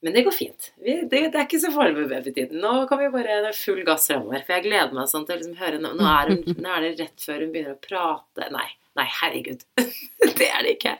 Men 0.00 0.12
det 0.14 0.24
går 0.24 0.32
fint. 0.32 0.70
Vi, 0.80 0.92
det, 1.10 1.32
det, 1.32 1.34
er 1.34 1.46
ikke 1.46 1.58
så 1.58 1.72
farlig 1.74 1.96
med 1.96 2.10
babytiden. 2.10 2.60
Nå 2.62 2.86
kan 2.88 2.98
vi 3.00 3.08
bare 3.10 3.52
full 3.52 3.82
gass 3.82 4.06
framover. 4.06 4.44
For 4.46 4.54
jeg 4.54 4.62
gleder 4.70 4.92
meg 4.94 5.08
sånn 5.10 5.26
til 5.26 5.34
å 5.34 5.38
liksom 5.40 5.56
høre 5.58 5.80
nå, 5.82 5.90
nå, 5.98 6.04
er 6.06 6.28
hun, 6.28 6.54
nå 6.62 6.68
er 6.76 6.80
det 6.86 7.00
rett 7.00 7.18
før 7.26 7.40
hun 7.42 7.50
begynner 7.50 7.74
å 7.74 7.80
prate. 7.82 8.46
Nei, 8.54 8.68
nei, 8.98 9.06
herregud. 9.20 9.60
det 10.38 10.48
er 10.48 10.64
det 10.64 10.72
ikke. 10.76 10.94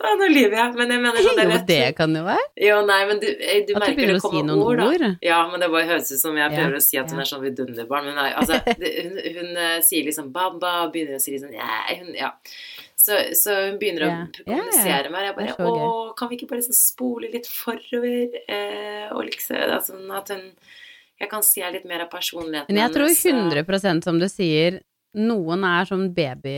Å, 0.00 0.12
nå 0.18 0.28
lyver 0.32 0.56
jeg. 0.58 0.74
Men 0.76 0.94
jeg 0.94 1.02
mener 1.04 1.24
sånn 1.24 1.38
det, 1.38 1.44
er 1.44 1.52
rett. 1.52 1.62
jo, 1.62 1.68
det 1.70 1.94
kan 2.00 2.16
jo 2.18 2.24
være. 2.26 2.48
Jo, 2.66 2.80
nei, 2.88 2.98
men 3.08 3.22
du, 3.22 3.28
eh, 3.30 3.62
du 3.64 3.72
du 3.72 3.78
merker 3.78 3.96
begynner 3.96 4.18
det 4.18 4.24
si 4.24 4.26
kommer 4.26 4.48
noen 4.50 4.64
ord, 4.66 4.82
da. 4.82 4.90
ord. 4.90 5.24
Ja, 5.30 5.38
men 5.52 5.64
det 5.64 5.70
bare 5.72 5.88
høres 5.92 6.12
ut 6.12 6.20
som 6.22 6.36
jeg 6.40 6.52
prøver 6.56 6.76
Ja, 6.76 6.82
å 6.82 6.84
si 6.84 7.00
at 7.00 7.14
hun 7.14 7.22
ja. 7.22 7.24
er 7.24 7.30
sånn 7.30 7.46
vidunderbarn. 7.46 8.10
Men 8.10 8.20
nei, 8.20 8.28
altså, 8.42 8.60
hun, 8.66 8.84
hun, 8.98 9.40
hun 9.40 9.64
eh, 9.64 9.78
sier 9.86 10.06
liksom 10.10 10.30
baba, 10.34 10.74
og 10.84 10.94
begynner 10.96 11.20
å 11.20 11.22
si 11.22 11.36
liksom 11.36 11.54
yeah, 11.56 11.88
hun, 12.00 12.12
ja. 12.18 12.34
Så, 13.00 13.16
så 13.38 13.54
hun 13.70 13.78
begynner 13.80 14.04
å 14.04 14.10
kommunisere 14.42 15.08
med 15.08 15.16
meg. 15.16 15.30
Jeg 15.30 15.56
bare 15.56 15.80
Å, 15.80 16.12
kan 16.18 16.28
vi 16.28 16.36
ikke 16.36 16.50
bare 16.50 16.60
liksom 16.60 16.76
spole 16.76 17.30
litt 17.32 17.48
forover? 17.48 18.36
Eh, 18.44 19.06
og 19.14 19.24
liksom 19.30 19.56
altså, 19.56 19.96
at 20.18 20.34
hun 20.34 20.44
Jeg 21.20 21.30
kan 21.32 21.44
se 21.44 21.64
litt 21.72 21.86
mer 21.88 22.04
av 22.04 22.10
personligheten 22.12 22.68
Men 22.72 22.82
jeg 22.84 22.94
tror 22.96 23.08
hennes, 23.08 23.24
og- 23.24 23.56
100 23.64 24.04
som 24.04 24.20
du 24.20 24.28
sier, 24.28 24.80
noen 25.16 25.64
er 25.64 25.88
sånn 25.88 26.10
baby 26.14 26.56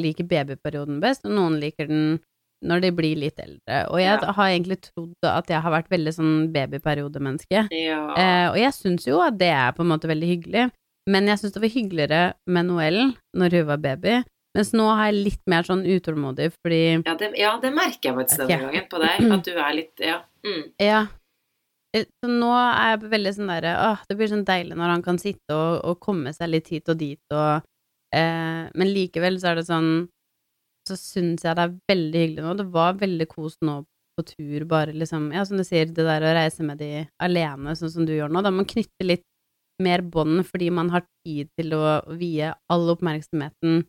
liker 0.00 0.24
babyperioden 0.28 1.00
best, 1.00 1.24
og 1.26 1.32
noen 1.36 1.60
liker 1.62 1.86
den 1.88 2.20
når 2.64 2.80
de 2.80 2.90
blir 2.96 3.16
litt 3.20 3.38
eldre. 3.38 3.82
Og 3.92 3.98
jeg 4.00 4.20
Ja. 4.22 4.32
har 4.32 4.48
egentlig 4.48 4.78
trodd 4.80 5.12
at 5.28 5.46
jeg 5.52 5.60
har 5.60 5.70
vært 5.74 5.90
veldig 5.92 6.12
sånn 6.16 6.52
babyperiodemenneske. 6.52 7.66
Ja. 7.70 8.14
Eh, 8.16 8.46
og 8.50 8.56
jeg 8.56 8.72
syns 8.72 9.04
jo 9.06 9.20
at 9.20 9.36
det 9.38 9.50
er 9.52 9.72
på 9.76 9.82
en 9.84 9.90
måte 9.92 10.08
veldig 10.08 10.28
hyggelig, 10.30 10.70
men 11.06 11.26
jeg 11.28 11.38
syns 11.42 11.52
det 11.52 11.60
var 11.62 11.74
hyggeligere 11.74 12.22
med 12.48 12.66
Noelle 12.70 13.10
når 13.36 13.58
hun 13.58 13.66
var 13.66 13.76
baby, 13.84 14.22
mens 14.56 14.72
nå 14.72 14.86
har 14.96 15.10
jeg 15.12 15.24
litt 15.24 15.42
mer 15.50 15.62
sånn 15.66 15.82
utålmodig 15.84 16.52
fordi 16.64 16.80
ja, 17.04 17.14
det, 17.20 17.32
ja, 17.36 17.58
det 17.60 17.72
merker 17.74 18.10
jeg 18.12 18.14
faktisk 18.22 18.46
denne 18.46 18.70
gangen 18.70 18.88
på 18.88 19.02
deg. 19.02 19.32
At 19.32 19.44
du 19.44 19.52
er 19.58 19.72
litt 19.74 20.00
Ja. 20.00 20.20
Mm. 20.46 20.64
Ja. 20.80 21.06
Eh, 21.94 22.04
Så 22.24 22.28
nå 22.30 22.48
er 22.54 22.96
jeg 22.96 23.10
veldig 23.10 23.32
sånn 23.36 23.48
derre 23.52 23.74
Åh, 23.92 23.98
det 24.08 24.16
blir 24.16 24.28
sånn 24.28 24.44
deilig 24.44 24.74
når 24.76 24.88
han 24.94 25.02
kan 25.02 25.18
sitte 25.18 25.52
og, 25.54 25.84
og 25.84 26.00
komme 26.00 26.32
seg 26.34 26.48
litt 26.50 26.68
hit 26.68 26.88
og 26.88 26.98
dit 26.98 27.20
og 27.32 27.62
eh, 28.14 28.70
Men 28.78 28.92
likevel 28.94 29.36
så 29.42 29.50
er 29.52 29.60
det 29.60 29.66
sånn 29.68 29.90
Så 30.88 30.96
syns 31.00 31.44
jeg 31.46 31.56
det 31.56 31.64
er 31.64 31.74
veldig 31.90 32.20
hyggelig 32.22 32.44
nå. 32.44 32.54
Det 32.60 32.66
var 32.74 32.96
veldig 33.00 33.26
kos 33.30 33.54
nå 33.64 33.80
på 34.18 34.24
tur, 34.28 34.64
bare 34.70 34.92
liksom 34.94 35.30
Ja, 35.34 35.42
som 35.48 35.58
du 35.58 35.64
sier, 35.66 35.86
det 35.90 36.04
der 36.06 36.22
å 36.22 36.34
reise 36.36 36.62
med 36.62 36.78
de 36.78 37.06
alene, 37.24 37.72
sånn 37.74 37.90
som 37.90 38.04
du 38.06 38.12
gjør 38.14 38.30
nå. 38.30 38.42
Da 38.44 38.52
man 38.54 38.68
knytter 38.68 39.08
litt 39.08 39.24
mer 39.82 40.04
bånd 40.06 40.44
fordi 40.46 40.68
man 40.70 40.92
har 40.94 41.02
tid 41.26 41.48
til 41.58 41.72
å 41.74 41.98
vie 42.20 42.52
all 42.70 42.84
oppmerksomheten 42.92 43.80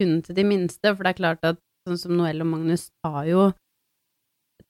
kun 0.00 0.16
til 0.26 0.34
de 0.34 0.44
minste, 0.48 0.90
for 0.96 1.04
det 1.04 1.12
er 1.12 1.20
klart 1.20 1.44
at 1.46 1.60
sånn 1.86 1.98
som 2.00 2.16
Noelle 2.18 2.42
og 2.42 2.50
Magnus 2.50 2.88
tar 3.04 3.28
jo 3.28 3.50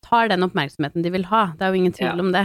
tar 0.04 0.28
den 0.28 0.42
oppmerksomheten 0.46 1.04
de 1.04 1.10
vil 1.14 1.24
ha. 1.30 1.52
Det 1.56 1.64
er 1.64 1.72
jo 1.72 1.80
ingen 1.80 1.92
tvil 1.96 2.12
Ja. 2.16 2.20
om 2.20 2.32
det. 2.32 2.44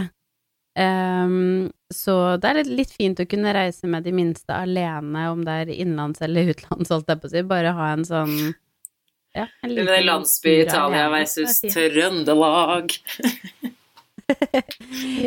Ehm, 0.76 1.70
så 1.94 2.36
det 2.36 2.50
er 2.50 2.58
litt, 2.60 2.72
litt 2.82 2.92
fint 2.92 3.20
å 3.22 3.26
kunne 3.28 3.54
reise 3.56 3.88
med 3.88 4.04
de 4.04 4.12
minste 4.12 4.52
alene, 4.52 5.26
om 5.32 5.44
det 5.46 5.54
er 5.62 5.72
innenlands 5.72 6.20
eller 6.24 6.52
utenlands, 6.52 6.92
holdt 6.92 7.12
jeg 7.12 7.22
på 7.22 7.30
å 7.30 7.32
si. 7.32 7.44
Bare 7.48 7.72
ha 7.78 7.90
en 7.94 8.04
sånn 8.08 8.36
ja, 9.36 9.46
en 9.62 9.72
liten 9.72 9.88
det 9.88 9.96
er 9.98 10.06
landsby 10.06 10.52
Italia 10.62 11.08
versus 11.12 11.58
er. 11.64 11.72
Trøndelag. 11.76 12.96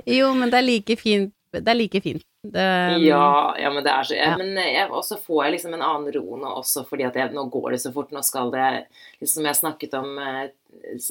Jo, 0.10 0.34
men 0.36 0.50
det 0.52 0.58
er 0.58 0.66
like 0.66 0.96
fint. 1.00 1.32
Det 1.52 1.66
er 1.68 1.78
like 1.80 2.02
fint. 2.06 2.22
Det, 2.44 2.66
Ja, 3.04 3.56
ja, 3.60 3.70
men 3.74 3.84
det 3.84 3.92
er 3.92 4.04
så 4.08 4.16
Ja. 4.16 4.38
Men 4.38 4.54
jeg, 4.56 4.88
også 4.90 5.18
får 5.20 5.44
jeg 5.46 5.54
liksom 5.58 5.74
en 5.74 5.82
annen 5.82 6.14
ro 6.14 6.38
nå 6.38 6.54
også, 6.62 6.86
fordi 6.88 7.04
at 7.08 7.16
jeg, 7.16 7.34
nå 7.34 7.50
går 7.52 7.72
det 7.72 7.82
så 7.82 7.92
fort. 7.92 8.12
Nå 8.16 8.22
skal 8.24 8.52
det 8.54 8.86
Liksom 9.20 9.46
jeg 9.50 9.56
snakket 9.60 9.94
om 10.00 10.18
eh, 10.20 10.48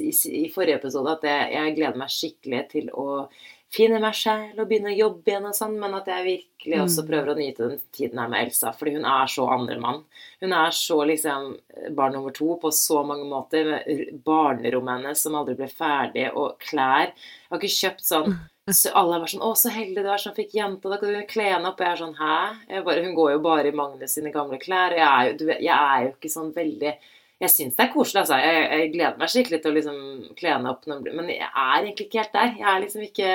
i, 0.01 0.11
i 0.45 0.49
forrige 0.55 0.79
episode, 0.79 1.13
at 1.19 1.27
jeg, 1.27 1.53
jeg 1.53 1.77
gleder 1.77 1.99
meg 2.01 2.09
skikkelig 2.15 2.63
til 2.71 2.91
å 2.95 3.29
finne 3.69 3.99
meg 4.01 4.15
selv 4.17 4.63
og 4.63 4.69
begynne 4.71 4.95
å 4.95 4.97
jobbe 4.97 5.29
igjen 5.29 5.45
og 5.51 5.53
sånn, 5.59 5.75
men 5.77 5.93
at 5.99 6.07
jeg 6.09 6.25
virkelig 6.25 6.79
også 6.87 7.03
Mm. 7.03 7.09
prøver 7.11 7.29
å 7.29 7.37
nyte 7.37 7.67
den 7.69 7.81
tiden 7.93 8.19
her 8.23 8.29
med 8.33 8.47
Elsa, 8.47 8.73
fordi 8.73 8.95
hun 8.95 9.05
er 9.05 9.27
så 9.29 9.45
andremann. 9.53 10.05
Hun 10.41 10.53
er 10.57 10.71
så 10.73 10.97
liksom 11.05 11.51
barn 11.95 12.15
nummer 12.17 12.33
to 12.33 12.57
på 12.63 12.73
så 12.73 13.03
mange 13.05 13.27
måter. 13.29 13.83
Barnerommet 14.25 15.03
hennes 15.03 15.21
som 15.21 15.37
aldri 15.37 15.55
ble 15.59 15.69
ferdig, 15.69 16.31
og 16.35 16.57
klær. 16.65 17.13
Jeg 17.13 17.51
har 17.51 17.61
ikke 17.61 17.77
kjøpt 17.77 18.07
sånn 18.09 18.39
så 18.77 18.93
alle 18.95 19.17
har 19.17 19.23
vært 19.23 19.33
sånn 19.35 19.45
'Å, 19.47 19.51
så 19.57 19.71
heldig 19.73 20.03
du 20.05 20.09
er 20.13 20.23
som 20.23 20.35
fikk 20.37 20.55
jenta, 20.55 20.91
da 20.91 20.99
kan 20.99 21.13
du 21.15 21.21
kle 21.31 21.47
henne 21.53 21.69
opp.' 21.71 21.81
Og 21.81 21.87
jeg 21.87 21.93
er 21.93 22.03
sånn 22.03 22.17
'Hæ?' 22.19 22.85
Bare, 22.85 23.05
hun 23.05 23.15
går 23.15 23.31
jo 23.33 23.39
bare 23.45 23.69
i 23.69 23.77
Magnus 23.77 24.15
sine 24.15 24.33
gamle 24.33 24.59
klær, 24.59 24.93
og 24.93 24.99
jeg 24.99 25.09
er 25.09 25.33
jo, 25.33 25.47
jeg 25.47 25.79
er 25.79 26.03
jo 26.05 26.13
ikke 26.15 26.31
sånn 26.37 26.53
veldig 26.55 26.97
Jeg 27.41 27.51
syns 27.51 27.77
det 27.77 27.85
er 27.85 27.93
koselig, 27.95 28.21
altså. 28.23 28.35
Jeg, 28.43 28.63
jeg 28.73 28.93
gleder 28.93 29.19
meg 29.19 29.29
skikkelig 29.31 29.63
til 29.63 29.71
å 29.71 29.75
liksom 29.77 29.99
kle 30.35 30.49
henne 30.57 30.71
opp, 30.73 30.87
men 30.89 31.29
jeg 31.31 31.39
er 31.47 31.85
egentlig 31.85 32.07
ikke 32.09 32.19
helt 32.19 32.33
der. 32.33 32.49
Jeg 32.59 32.67
er 32.67 32.81
liksom 32.83 33.03
ikke 33.07 33.29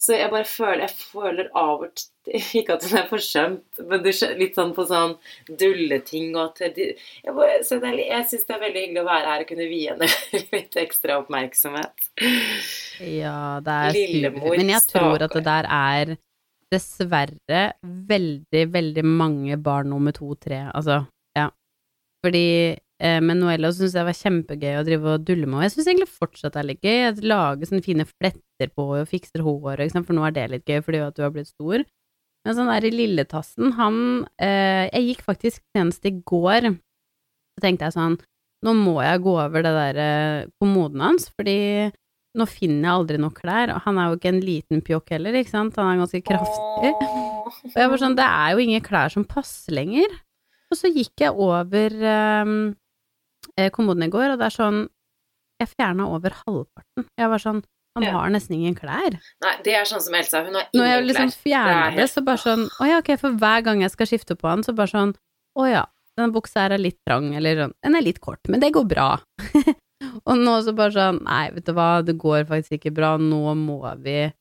Så 0.00 0.16
jeg 0.16 0.30
bare 0.32 0.48
føler 0.48 0.86
Jeg 0.86 0.94
føler 0.96 1.50
av 1.56 1.84
og 1.84 1.90
til 1.98 2.08
Ikke 2.60 2.76
at 2.76 2.84
hun 2.86 2.98
er 3.00 3.06
forsømt, 3.08 3.80
men 3.88 4.04
litt 4.04 4.58
sånn 4.58 4.74
på 4.76 4.84
sånn 4.88 5.14
dulleting 5.48 6.34
og 6.36 6.60
at 6.60 6.76
jeg, 6.76 6.96
bare, 7.24 7.56
det 7.64 8.04
jeg 8.04 8.26
syns 8.28 8.44
det 8.46 8.54
er 8.54 8.60
veldig 8.60 8.82
hyggelig 8.84 9.00
å 9.00 9.06
være 9.08 9.30
her 9.32 9.44
og 9.44 9.48
kunne 9.48 9.68
vie 9.70 9.94
henne 9.94 10.10
litt 10.54 10.76
ekstra 10.82 11.16
oppmerksomhet. 11.22 12.10
Ja, 13.00 13.38
det 13.64 13.78
er 13.78 13.96
Lillemor. 13.96 14.52
Men 14.52 14.74
jeg 14.74 14.84
tror 14.92 15.24
at 15.24 15.34
det 15.38 15.44
der 15.48 15.70
er 15.78 16.14
dessverre 16.70 17.64
veldig, 17.82 18.64
veldig 18.76 19.06
mange 19.08 19.58
barn 19.58 19.90
nummer 19.90 20.14
to-tre. 20.14 20.66
Altså, 20.70 21.00
ja. 21.34 21.48
Fordi 22.22 22.46
eh, 23.00 23.18
med 23.24 23.40
Noella 23.40 23.70
syns 23.74 23.96
jeg 23.96 24.06
var 24.06 24.16
kjempegøy 24.16 24.74
å 24.78 24.84
drive 24.86 25.14
og 25.14 25.24
dulle 25.26 25.48
med, 25.48 25.58
og 25.58 25.64
jeg 25.66 25.74
syns 25.74 25.88
egentlig 25.90 26.10
fortsatt 26.12 26.54
det 26.54 26.60
er 26.62 26.68
litt 26.68 26.84
gøy. 26.84 26.96
Jeg 26.98 27.30
lager 27.32 27.70
sånne 27.70 27.86
fine 27.86 28.06
fletter 28.08 28.72
på 28.76 28.86
og 28.98 29.08
fikser 29.10 29.44
håret, 29.46 29.96
for 29.96 30.16
nå 30.16 30.26
er 30.28 30.36
det 30.36 30.50
litt 30.54 30.68
gøy 30.68 30.84
fordi 30.86 31.02
at 31.06 31.16
du 31.16 31.24
har 31.24 31.32
blitt 31.34 31.50
stor. 31.50 31.84
Men 32.46 32.56
sånn 32.56 32.70
der 32.72 32.86
i 32.88 32.92
Lilletassen, 32.94 33.74
han 33.76 33.96
eh, 34.40 34.88
Jeg 34.88 35.06
gikk 35.10 35.24
faktisk 35.26 35.60
senest 35.76 36.06
i 36.08 36.14
går, 36.24 36.70
så 36.72 37.64
tenkte 37.64 37.88
jeg 37.88 37.96
sånn 37.98 38.16
Nå 38.64 38.72
må 38.76 38.94
jeg 39.04 39.20
gå 39.24 39.34
over 39.40 39.64
det 39.64 39.72
der 39.76 39.98
eh, 40.00 40.48
kommoden 40.60 41.04
hans, 41.04 41.28
fordi 41.32 41.90
nå 42.36 42.46
finner 42.46 42.84
jeg 42.84 42.94
aldri 42.94 43.20
nok 43.20 43.40
klær, 43.40 43.72
og 43.74 43.80
han 43.86 43.96
er 43.98 44.08
jo 44.08 44.18
ikke 44.18 44.30
en 44.30 44.42
liten 44.44 44.82
pjokk 44.86 45.14
heller, 45.16 45.38
ikke 45.40 45.50
sant, 45.50 45.78
han 45.80 45.88
er 45.90 46.02
ganske 46.02 46.20
kraftig. 46.28 46.92
Og 47.50 47.78
jeg 47.80 47.90
var 47.90 48.02
sånn, 48.02 48.14
det 48.18 48.26
er 48.26 48.52
jo 48.52 48.62
ingen 48.62 48.84
klær 48.84 49.10
som 49.10 49.24
passer 49.26 49.74
lenger. 49.80 50.12
Og 50.70 50.78
så 50.78 50.92
gikk 50.92 51.24
jeg 51.24 51.34
over 51.34 51.96
eh, 51.96 52.52
kommoden 53.70 54.02
i 54.06 54.08
går, 54.12 54.30
og 54.34 54.38
det 54.38 54.46
er 54.50 54.56
sånn, 54.56 54.88
jeg 55.60 55.68
fjerna 55.76 56.06
over 56.08 56.30
halvparten. 56.46 57.06
Jeg 57.18 57.28
var 57.28 57.38
sånn, 57.38 57.62
han 57.96 58.04
Ja. 58.06 58.12
har 58.12 58.30
nesten 58.30 58.54
ingen 58.54 58.74
klær. 58.74 59.18
Nei, 59.42 59.54
det 59.64 59.74
er 59.74 59.84
sånn 59.84 60.00
som 60.00 60.14
Elsa. 60.14 60.44
Hun 60.44 60.54
har 60.54 60.66
Når 60.72 60.84
ingen 60.86 60.90
jeg 60.90 61.06
liksom 61.08 61.30
klær. 61.30 61.42
fjerner 61.44 61.90
Det 61.90 61.98
helt 61.98 62.10
så 62.14 62.24
bare 62.24 62.38
sånn, 62.38 62.68
å 62.80 62.86
ja, 62.88 62.98
ok, 62.98 63.16
for 63.18 63.30
hver 63.32 63.62
gang 63.64 63.80
jeg 63.82 63.90
skal 63.90 64.06
skifte 64.06 64.36
på 64.36 64.48
han, 64.48 64.62
så 64.62 64.74
bare 64.74 64.88
sånn, 64.88 65.14
å 65.58 65.66
ja, 65.70 65.84
den 66.16 66.32
buksa 66.32 66.60
her 66.68 66.72
er 66.72 66.78
litt 66.78 66.98
trang, 67.06 67.34
eller 67.34 67.56
sånn, 67.66 67.74
den 67.82 67.94
er 67.96 68.02
litt 68.02 68.20
kort, 68.20 68.40
men 68.48 68.60
det 68.60 68.72
går 68.72 68.86
bra. 68.88 69.20
og 70.26 70.36
nå 70.38 70.54
så 70.64 70.74
bare 70.74 70.92
sånn, 70.92 71.22
nei, 71.24 71.50
vet 71.50 71.64
du 71.66 71.72
hva, 71.72 72.02
det 72.04 72.16
går 72.16 72.44
faktisk 72.48 72.78
ikke 72.78 72.94
bra, 72.94 73.16
nå 73.18 73.54
må 73.56 73.80
vi, 74.02 74.32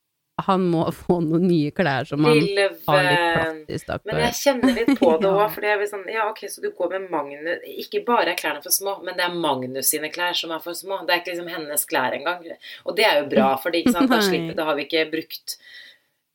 han 0.45 0.65
må 0.71 0.85
få 0.95 1.19
noen 1.25 1.45
nye 1.49 1.71
klær 1.75 2.07
som 2.09 2.23
han 2.25 2.31
har 2.31 2.39
litt 2.41 2.85
praktisk. 2.85 2.85
plass 2.85 3.73
i, 3.75 3.79
stakkar. 3.81 4.07
Men 4.09 4.21
jeg 4.25 4.37
kjenner 4.39 4.77
litt 4.77 4.91
på 4.99 5.11
det 5.21 5.31
òg, 5.33 5.43
fordi 5.55 5.71
jeg 5.71 5.81
blir 5.81 5.91
sånn 5.91 6.07
Ja, 6.13 6.29
ok, 6.31 6.41
så 6.51 6.63
du 6.63 6.69
går 6.77 6.95
med 6.95 7.09
Magnus 7.13 7.67
Ikke 7.83 8.03
bare 8.07 8.33
er 8.33 8.39
klærne 8.39 8.63
for 8.63 8.75
små, 8.75 8.95
men 9.05 9.19
det 9.19 9.25
er 9.27 9.35
Magnus 9.35 9.91
sine 9.93 10.11
klær 10.13 10.37
som 10.37 10.53
er 10.55 10.63
for 10.63 10.77
små. 10.77 11.01
Det 11.05 11.15
er 11.15 11.23
ikke 11.23 11.33
liksom 11.33 11.51
hennes 11.53 11.85
klær 11.89 12.17
engang. 12.17 12.47
Og 12.85 12.97
det 12.97 13.07
er 13.09 13.21
jo 13.21 13.29
bra, 13.35 13.51
fordi 13.61 13.83
da, 13.89 14.05
slipper, 14.29 14.55
da 14.57 14.69
har 14.69 14.79
vi 14.79 14.87
ikke 14.87 15.05
brukt 15.11 15.57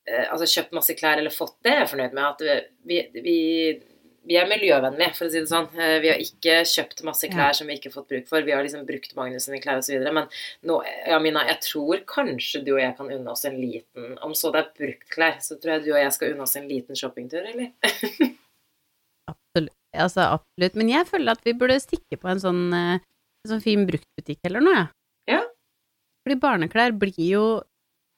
eh, 0.08 0.28
Altså 0.28 0.50
kjøpt 0.50 0.76
masse 0.76 0.98
klær 0.98 1.22
eller 1.22 1.34
fått 1.34 1.56
det. 1.64 1.74
Jeg 1.74 1.86
er 1.86 1.92
fornøyd 1.94 2.16
med 2.18 2.30
at 2.30 2.46
vi, 2.88 3.02
vi, 3.16 3.38
vi 4.26 4.36
er 4.40 4.46
miljøvennlige, 4.48 5.14
for 5.16 5.26
å 5.26 5.30
si 5.30 5.40
det 5.40 5.48
sånn. 5.50 5.66
Eh, 5.78 5.98
Vi 6.00 6.08
har 6.08 6.20
ikke 6.22 6.54
kjøpt 6.64 7.02
masse 7.04 7.28
klær 7.28 7.50
Ja. 7.50 7.52
som 7.52 7.66
vi 7.66 7.74
ikke 7.76 7.90
har 7.90 7.96
fått 8.02 8.08
bruk 8.08 8.26
for. 8.28 8.42
Vi 8.42 8.52
har 8.52 8.62
liksom 8.64 8.86
brukt 8.88 9.14
Magnus 9.16 9.44
sine 9.44 9.60
klær 9.60 9.78
osv. 9.82 10.00
Men 10.12 10.28
nå, 10.64 10.78
ja, 11.06 11.18
Mina, 11.18 11.44
jeg 11.46 11.60
tror 11.60 12.00
kanskje 12.06 12.64
du 12.64 12.72
og 12.74 12.80
jeg 12.80 12.96
kan 12.96 13.10
unne 13.12 13.30
oss 13.30 13.44
en 13.44 13.56
liten 13.60 14.16
Om 14.22 14.32
så 14.32 14.50
det 14.52 14.62
er 14.64 14.72
bruktklær, 14.78 15.36
så 15.44 15.58
tror 15.60 15.74
jeg 15.76 15.84
du 15.84 15.90
og 15.92 16.00
jeg 16.02 16.12
skal 16.12 16.32
unne 16.32 16.42
oss 16.42 16.56
en 16.56 16.68
liten 16.68 16.96
shoppingtur, 16.96 17.44
eller? 17.44 17.72
Absolutt. 19.30 19.74
Altså, 19.94 20.24
absolutt. 20.38 20.74
Men 20.74 20.88
jeg 20.90 21.06
føler 21.06 21.32
at 21.36 21.44
vi 21.46 21.52
burde 21.54 21.76
stikke 21.82 22.18
på 22.20 22.28
en 22.32 22.40
sånn, 22.42 22.62
eh, 22.74 22.98
en 23.44 23.50
sånn 23.52 23.62
fin 23.62 23.84
bruktbutikk 23.86 24.40
eller 24.48 24.60
noe, 24.64 24.74
jeg. 24.80 24.88
Ja. 25.36 25.42
Fordi 26.26 26.40
barneklær 26.40 26.96
blir 26.98 27.14
jo 27.30 27.44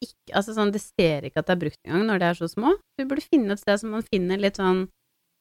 ikke 0.04 0.34
Altså 0.36 0.52
sånn, 0.52 0.70
det 0.74 0.82
ser 0.84 1.24
ikke 1.24 1.40
at 1.40 1.46
det 1.48 1.54
er 1.54 1.60
brukt 1.62 1.78
engang 1.86 2.02
når 2.06 2.18
de 2.20 2.26
er 2.28 2.34
så 2.36 2.48
små. 2.52 2.74
Vi 3.00 3.06
burde 3.08 3.24
finne 3.32 3.52
et 3.56 3.60
sted 3.62 3.80
som 3.80 3.90
man 3.94 4.02
finner 4.04 4.36
litt 4.36 4.58
sånn 4.60 4.82
eh, 4.84 4.88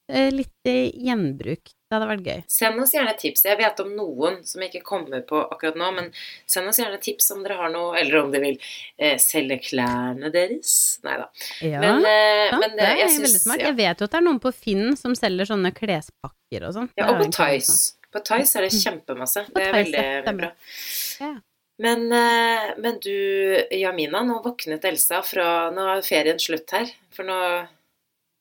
Litt 0.08 0.68
eh, 0.70 0.90
gjenbruk. 1.02 1.72
Det 1.86 1.94
hadde 1.94 2.06
vært 2.10 2.26
gøy. 2.26 2.40
Send 2.50 2.80
oss 2.82 2.92
gjerne 2.94 3.12
tips. 3.18 3.44
Jeg 3.46 3.58
vet 3.60 3.80
om 3.82 3.92
noen 3.94 4.40
som 4.46 4.62
ikke 4.62 4.80
kommer 4.86 5.20
på 5.26 5.38
akkurat 5.38 5.76
nå, 5.78 5.88
men 5.94 6.08
send 6.50 6.66
oss 6.70 6.80
gjerne 6.82 6.98
tips 7.02 7.28
om 7.34 7.44
dere 7.44 7.58
har 7.60 7.70
noe, 7.70 7.92
eller 8.00 8.20
om 8.24 8.32
dere 8.34 8.42
vil 8.48 8.56
eh, 8.98 9.14
selge 9.22 9.58
klærne 9.68 10.30
deres. 10.34 10.72
Nei 11.06 11.14
da. 11.20 11.28
Ja, 11.62 11.82
Men, 11.84 12.02
eh, 12.10 12.46
sant, 12.50 12.64
men 12.64 12.74
det 12.78 12.88
eh, 12.88 13.00
jeg 13.04 13.12
syns 13.20 13.36
smart. 13.44 13.62
ja. 13.62 13.68
Jeg 13.70 13.78
vet 13.78 14.02
jo 14.02 14.08
at 14.08 14.16
det 14.16 14.18
er 14.20 14.26
noen 14.26 14.40
på 14.42 14.54
Finn 14.54 14.96
som 14.98 15.14
selger 15.18 15.50
sånne 15.52 15.70
klespakker 15.78 16.66
og 16.70 16.74
sånn. 16.78 16.90
ja, 16.98 17.06
og 17.12 17.22
på 17.22 17.28
Tice. 17.38 17.78
På 18.14 18.22
Tice 18.26 18.58
er 18.58 18.66
det 18.66 18.72
kjempemasse. 18.80 19.46
På 19.50 19.58
Det 19.60 19.68
er 19.68 19.78
veldig 19.78 20.36
bra. 20.42 20.50
Ja. 21.22 21.32
Men, 21.86 22.06
eh, 22.10 22.68
men 22.82 22.98
du, 23.04 23.12
Jamina, 23.78 24.22
nå 24.26 24.38
våknet 24.42 24.86
Elsa 24.88 25.18
fra 25.22 25.68
Nå 25.76 25.86
er 25.92 26.02
ferien 26.06 26.38
slutt 26.40 26.72
her, 26.72 26.88
for 27.12 27.28
nå 27.28 27.36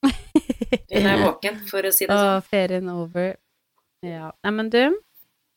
Hun 0.93 1.09
er 1.11 1.23
våken, 1.23 1.59
for 1.69 1.85
å 1.87 1.91
si 1.93 2.05
det 2.07 2.13
sånn. 2.15 2.37
Og 2.37 2.47
ferien 2.49 2.89
over. 2.93 3.35
Ja. 4.05 4.31
Nei, 4.45 4.51
men 4.53 4.69
du, 4.69 4.81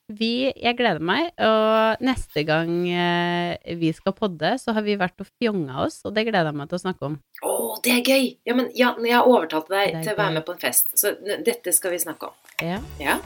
vi 0.09 0.49
Jeg 0.57 0.77
gleder 0.79 1.03
meg, 1.05 1.27
og 1.45 2.01
neste 2.01 2.41
gang 2.49 2.71
eh, 2.89 3.75
vi 3.77 3.91
skal 3.93 4.15
podde, 4.17 4.55
så 4.63 4.73
har 4.73 4.87
vi 4.87 4.95
vært 5.01 5.21
og 5.21 5.29
fjonga 5.37 5.83
oss, 5.85 5.99
og 6.09 6.15
det 6.17 6.25
gleder 6.31 6.49
jeg 6.49 6.57
meg 6.63 6.71
til 6.71 6.79
å 6.79 6.85
snakke 6.87 7.11
om. 7.11 7.19
Å, 7.45 7.57
det 7.85 7.93
er 7.99 8.01
gøy! 8.09 8.31
Ja, 8.49 8.57
men 8.57 8.71
ja, 8.79 8.95
jeg 9.05 9.21
overtalte 9.21 9.75
deg 9.75 9.93
Det 9.93 9.99
er 10.01 10.07
til 10.09 10.15
å 10.17 10.21
være 10.23 10.37
med 10.39 10.47
på 10.49 10.57
en 10.57 10.63
fest, 10.63 10.97
så 10.97 11.13
dette 11.45 11.75
skal 11.77 11.93
vi 11.93 12.01
snakke 12.07 12.31
om. 12.33 12.39
Ja, 12.65 12.81
Ja, 13.03 13.19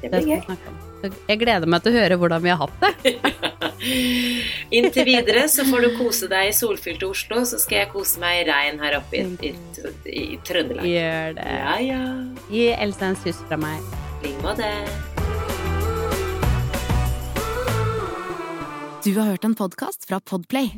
det 0.00 0.10
blir 0.14 0.32
gøy. 0.32 1.12
jeg 1.28 1.38
gleder 1.44 1.68
meg 1.68 1.84
til 1.84 1.92
å 1.92 2.00
høre 2.00 2.16
hvordan 2.20 2.42
vi 2.44 2.54
har 2.54 2.64
hatt 2.64 2.80
det. 2.80 3.18
Inntil 4.74 5.04
videre 5.08 5.46
så 5.48 5.64
får 5.68 5.84
du 5.84 5.96
kose 5.98 6.28
deg 6.30 6.50
i 6.50 6.54
solfylte 6.56 7.08
Oslo, 7.08 7.42
så 7.48 7.60
skal 7.60 7.82
jeg 7.82 7.90
kose 7.92 8.22
meg 8.22 8.42
i 8.42 8.46
regn 8.48 8.80
her 8.82 8.98
oppe 9.00 9.20
i, 9.20 9.24
i, 9.50 9.54
i, 10.08 10.22
i 10.34 10.38
Trøndelag. 10.46 10.88
Gjør 10.88 11.36
det. 11.38 11.48
Ja, 11.60 11.74
ja. 11.84 12.04
Gi 12.52 12.68
Elsa 12.74 13.12
en 13.12 13.18
kyss 13.24 13.42
fra 13.48 13.60
meg. 13.60 13.92
I 14.22 14.30
like 14.30 14.44
måte. 14.44 14.70
Du 19.04 19.12
har 19.18 19.26
hørt 19.34 19.44
en 19.44 19.54
podkast 19.54 20.08
fra 20.08 20.20
Podplay. 20.20 20.70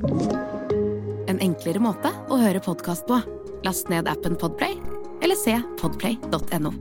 En 1.30 1.38
enklere 1.38 1.78
måte 1.78 2.10
å 2.26 2.40
høre 2.42 2.62
podkast 2.64 3.06
på. 3.06 3.20
Last 3.66 3.90
ned 3.92 4.10
appen 4.10 4.34
Podplay, 4.38 4.74
eller 5.22 5.38
se 5.38 5.54
podplay.no. 5.78 6.74